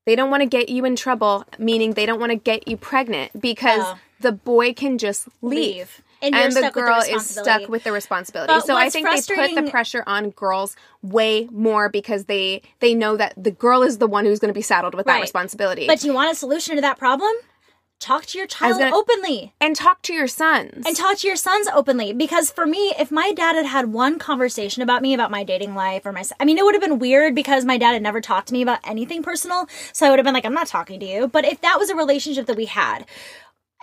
[0.06, 2.76] they don't want to get you in trouble, meaning they don't want to get you
[2.76, 4.00] pregnant because oh.
[4.20, 5.76] the boy can just leave.
[5.76, 8.54] leave and, and the girl the is stuck with the responsibility.
[8.54, 12.94] But so I think they put the pressure on girls way more because they they
[12.94, 15.16] know that the girl is the one who's going to be saddled with right.
[15.16, 15.88] that responsibility.
[15.88, 17.32] But do you want a solution to that problem?
[18.02, 19.54] Talk to your child gonna, openly.
[19.62, 20.88] And talk to your sons.
[20.88, 22.14] And talk to your sons openly.
[22.14, 25.76] Because for me, if my dad had had one conversation about me, about my dating
[25.76, 26.24] life, or my.
[26.40, 28.64] I mean, it would have been weird because my dad had never talked to me
[28.64, 29.68] about anything personal.
[29.94, 31.28] So I would have been like, I'm not talking to you.
[31.28, 33.06] But if that was a relationship that we had,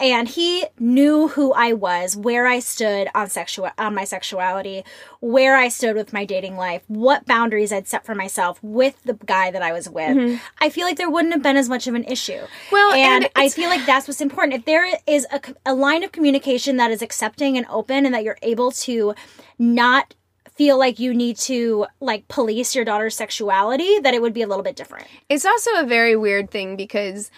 [0.01, 4.85] and he knew who I was, where I stood on sexual on my sexuality,
[5.21, 9.15] where I stood with my dating life, what boundaries I'd set for myself with the
[9.27, 10.17] guy that I was with.
[10.17, 10.37] Mm-hmm.
[10.61, 12.41] I feel like there wouldn't have been as much of an issue.
[12.71, 14.55] Well, and, and I feel like that's what's important.
[14.55, 18.23] If there is a, a line of communication that is accepting and open, and that
[18.25, 19.15] you're able to
[19.59, 20.15] not
[20.55, 24.47] feel like you need to like police your daughter's sexuality, that it would be a
[24.47, 25.07] little bit different.
[25.29, 27.31] It's also a very weird thing because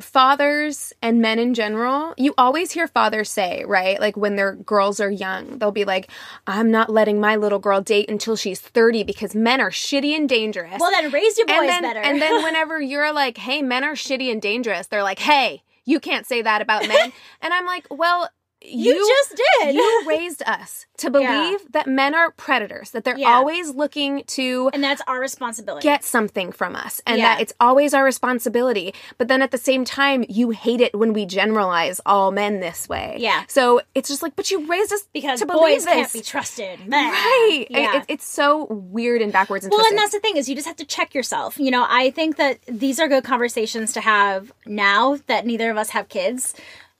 [0.00, 4.00] fathers and men in general, you always hear fathers say, right?
[4.00, 6.10] Like when their girls are young, they'll be like,
[6.46, 10.28] I'm not letting my little girl date until she's 30 because men are shitty and
[10.28, 10.80] dangerous.
[10.80, 12.00] Well, then raise your boys and then, better.
[12.00, 16.00] and then whenever you're like, hey, men are shitty and dangerous, they're like, hey, you
[16.00, 17.12] can't say that about men.
[17.42, 18.28] and I'm like, well,
[18.68, 19.74] you, you just did.
[19.74, 21.56] You raised us to believe yeah.
[21.70, 23.28] that men are predators, that they're yeah.
[23.28, 25.84] always looking to And that's our responsibility.
[25.84, 27.00] Get something from us.
[27.06, 27.34] And yeah.
[27.34, 28.94] that it's always our responsibility.
[29.16, 32.88] But then at the same time, you hate it when we generalize all men this
[32.88, 33.16] way.
[33.18, 33.44] Yeah.
[33.48, 35.94] So it's just like, but you raised us because to boys this.
[35.94, 36.80] can't be trusted.
[36.88, 37.66] Right.
[37.70, 37.98] Yeah.
[37.98, 39.92] It, it's so weird and backwards and Well, twisted.
[39.92, 41.58] and that's the thing is you just have to check yourself.
[41.58, 45.76] You know, I think that these are good conversations to have now that neither of
[45.76, 46.54] us have kids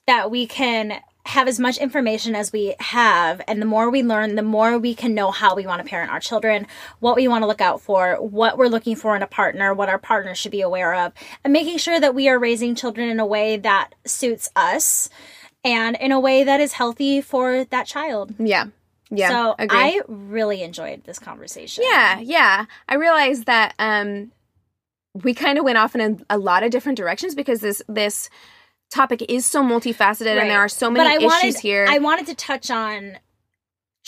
[0.06, 4.35] that we can have as much information as we have and the more we learn
[4.35, 6.66] the more we can know how we want to parent our children
[7.01, 9.91] what we want to look out for what we're looking for in a partner what
[9.91, 11.12] our partner should be aware of
[11.45, 15.11] and making sure that we are raising children in a way that suits us
[15.64, 18.35] and in a way that is healthy for that child.
[18.39, 18.68] Yeah.
[19.11, 21.85] Yeah so i really enjoyed this conversation.
[21.87, 22.64] Yeah yeah.
[22.89, 24.33] I realized that um
[25.12, 26.01] we kind of went off in
[26.31, 28.31] a, a lot of different directions because this this
[28.91, 30.39] topic is so multifaceted right.
[30.39, 31.86] and there are so many issues wanted, here.
[31.89, 33.18] I wanted to touch on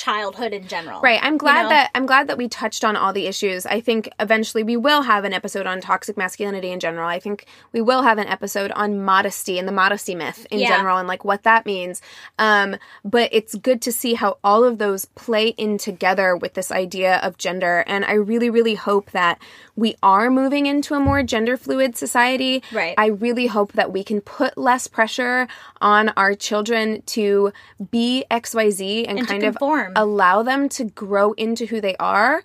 [0.01, 1.01] childhood in general.
[1.03, 1.21] Right.
[1.23, 1.69] I'm glad you know?
[1.69, 3.67] that I'm glad that we touched on all the issues.
[3.67, 7.07] I think eventually we will have an episode on toxic masculinity in general.
[7.07, 10.69] I think we will have an episode on modesty and the modesty myth in yeah.
[10.69, 12.01] general and like what that means.
[12.39, 16.73] Um, but it's good to see how all of those play in together with this
[16.73, 19.39] idea of gender and I really really hope that
[19.77, 22.63] we are moving into a more gender fluid society.
[22.73, 22.95] Right.
[22.97, 25.49] I really hope that we can put less pressure
[25.81, 27.53] on our children to
[27.91, 29.57] be XYZ and, and kind of
[29.97, 32.43] allow them to grow into who they are,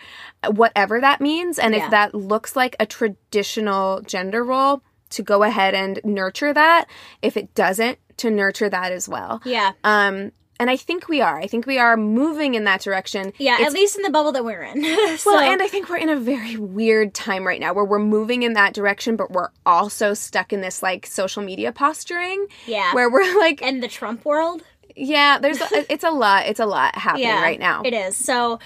[0.48, 1.60] whatever that means.
[1.60, 1.86] And yeah.
[1.86, 4.82] if that looks like a traditional gender role,
[5.12, 6.86] to go ahead and nurture that.
[7.22, 9.42] If it doesn't, to nurture that as well.
[9.46, 9.72] Yeah.
[9.84, 11.38] Um, and I think we are.
[11.38, 13.34] I think we are moving in that direction.
[13.38, 14.84] Yeah, it's, at least in the bubble that we're in.
[15.18, 15.32] so.
[15.32, 18.44] Well, and I think we're in a very weird time right now where we're moving
[18.44, 22.48] in that direction, but we're also stuck in this like social media posturing.
[22.66, 22.94] Yeah.
[22.94, 24.64] Where we're like in the Trump world.
[24.96, 26.46] Yeah, there's a, it's a lot.
[26.48, 27.84] It's a lot happening yeah, right now.
[27.84, 28.16] It is.
[28.16, 28.60] So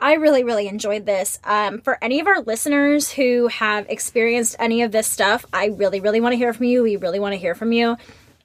[0.00, 1.38] I really, really enjoyed this.
[1.44, 6.00] Um, for any of our listeners who have experienced any of this stuff, I really,
[6.00, 6.82] really want to hear from you.
[6.82, 7.96] We really want to hear from you.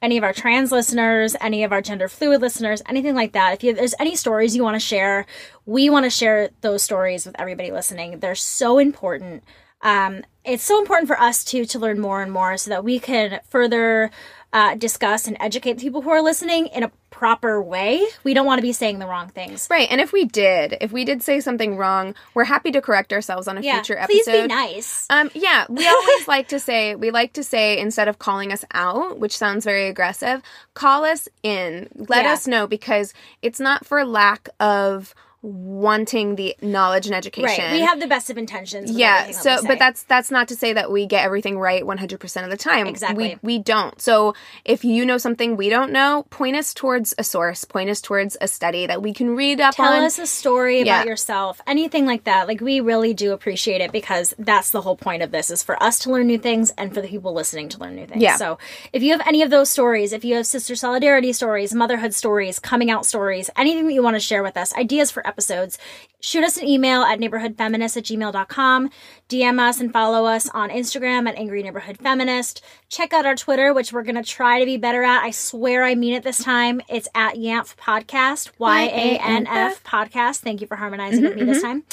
[0.02, 3.54] Any of our trans listeners, any of our gender fluid listeners, anything like that.
[3.54, 5.26] If you, there's any stories you want to share,
[5.66, 8.20] we want to share those stories with everybody listening.
[8.20, 9.44] They're so important.
[9.82, 13.00] Um, it's so important for us too to learn more and more so that we
[13.00, 14.10] can further
[14.54, 18.06] uh, discuss and educate the people who are listening in a proper way.
[18.24, 19.68] We don't want to be saying the wrong things.
[19.70, 19.88] Right.
[19.90, 23.48] And if we did, if we did say something wrong, we're happy to correct ourselves
[23.48, 24.24] on a yeah, future episode.
[24.24, 25.08] Please be nice.
[25.10, 28.66] Um, yeah, we always like to say, we like to say, instead of calling us
[28.74, 30.42] out, which sounds very aggressive,
[30.74, 31.88] call us in.
[31.96, 32.34] Let yeah.
[32.34, 35.14] us know because it's not for lack of
[35.44, 37.66] wanting the knowledge and education.
[37.66, 37.74] Right.
[37.74, 38.92] We have the best of intentions.
[38.92, 39.32] yeah.
[39.32, 42.58] So, but that's that's not to say that we get everything right 100% of the
[42.58, 42.88] time.
[42.88, 43.40] Exactly.
[43.42, 44.00] We we don't.
[44.00, 44.36] So
[44.66, 48.38] if you know something we don't know, point us towards a source, point us towards
[48.40, 49.94] a study that we can read up Tell on.
[49.94, 50.98] Tell us a story yeah.
[50.98, 51.60] about yourself.
[51.66, 52.48] Anything like that.
[52.48, 55.82] Like we really do appreciate it because that's the whole point of this is for
[55.82, 58.22] us to learn new things and for the people listening to learn new things.
[58.22, 58.36] Yeah.
[58.36, 58.60] So
[58.94, 62.60] if you have any of those stories, if you have sister solidarity stories, motherhood stories,
[62.60, 65.78] coming out stories, anything that you want to share with us, ideas for episodes,
[66.20, 68.90] shoot us an email at neighborhoodfeminist at gmail.com.
[69.30, 72.62] DM us and follow us on Instagram at Angry Neighborhood Feminist.
[72.90, 75.24] Check out our Twitter, which we're going to try to be better at.
[75.24, 76.82] I swear I mean it this time.
[76.90, 80.40] It's at YANF Podcast, Y A N F Podcast.
[80.40, 81.54] Thank you for harmonizing mm-hmm, with me mm-hmm.
[81.54, 81.84] this time.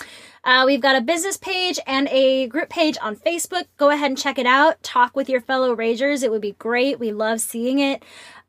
[0.45, 3.64] Uh, we've got a business page and a group page on Facebook.
[3.76, 4.82] Go ahead and check it out.
[4.82, 6.22] Talk with your fellow Ragers.
[6.22, 6.99] It would be great.
[6.99, 8.03] We love seeing it.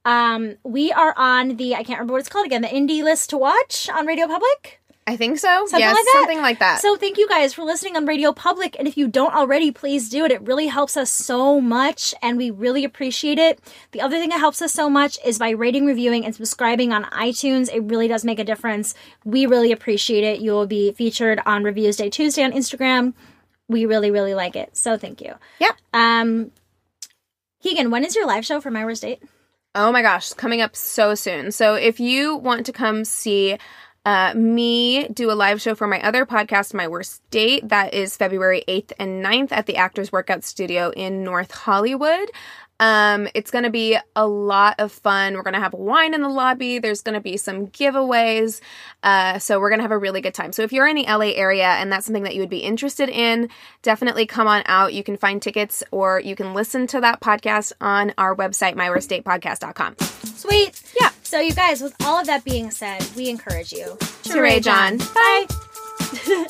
[0.05, 3.29] Um, we are on the, I can't remember what it's called again, the indie list
[3.31, 4.78] to watch on Radio Public.
[5.09, 5.65] I think so.
[5.65, 6.13] Something yes, like that.
[6.13, 6.81] something like that.
[6.81, 8.75] So thank you guys for listening on Radio Public.
[8.77, 10.31] And if you don't already, please do it.
[10.31, 13.59] It really helps us so much and we really appreciate it.
[13.91, 17.05] The other thing that helps us so much is by rating, reviewing, and subscribing on
[17.05, 17.73] iTunes.
[17.73, 18.93] It really does make a difference.
[19.25, 20.41] We really appreciate it.
[20.41, 23.15] You will be featured on Reviews Day Tuesday on Instagram.
[23.67, 24.77] We really, really like it.
[24.77, 25.33] So thank you.
[25.59, 25.71] Yeah.
[25.91, 26.51] Um
[27.63, 29.23] Keegan, when is your live show for My Worst Date?
[29.73, 31.51] Oh my gosh, coming up so soon.
[31.51, 33.57] So if you want to come see
[34.09, 37.69] uh, me do a live show for my other podcast, My Worst Date.
[37.69, 42.31] That is February 8th and 9th at the Actors Workout Studio in North Hollywood.
[42.79, 45.35] Um, it's going to be a lot of fun.
[45.35, 46.79] We're going to have wine in the lobby.
[46.79, 48.61] There's going to be some giveaways.
[49.03, 50.53] Uh, so we're going to have a really good time.
[50.53, 53.09] So if you're in the LA area and that's something that you would be interested
[53.09, 53.47] in,
[53.83, 54.91] definitely come on out.
[54.95, 59.97] You can find tickets or you can listen to that podcast on our website, myworstdatepodcast.com.
[59.99, 60.81] Sweet.
[60.99, 61.08] Yeah.
[61.29, 64.65] So you guys, with all of that being said, we encourage you to, to rage
[64.65, 64.97] on.
[64.97, 65.45] Bye.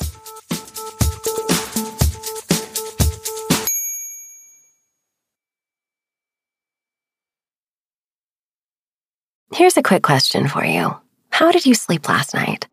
[9.54, 10.96] Here's a quick question for you
[11.28, 12.66] How did you sleep last night?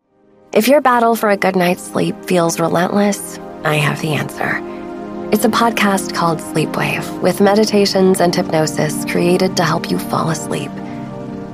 [0.54, 4.62] If your battle for a good night's sleep feels relentless, I have the answer.
[5.30, 10.70] It's a podcast called Sleepwave with meditations and hypnosis created to help you fall asleep.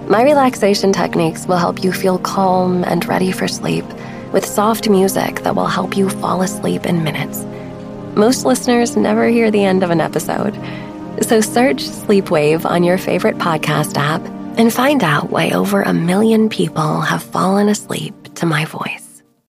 [0.09, 3.85] My relaxation techniques will help you feel calm and ready for sleep
[4.33, 7.43] with soft music that will help you fall asleep in minutes.
[8.15, 10.55] Most listeners never hear the end of an episode.
[11.23, 14.21] So search Sleepwave on your favorite podcast app
[14.59, 19.04] and find out why over a million people have fallen asleep to my voice.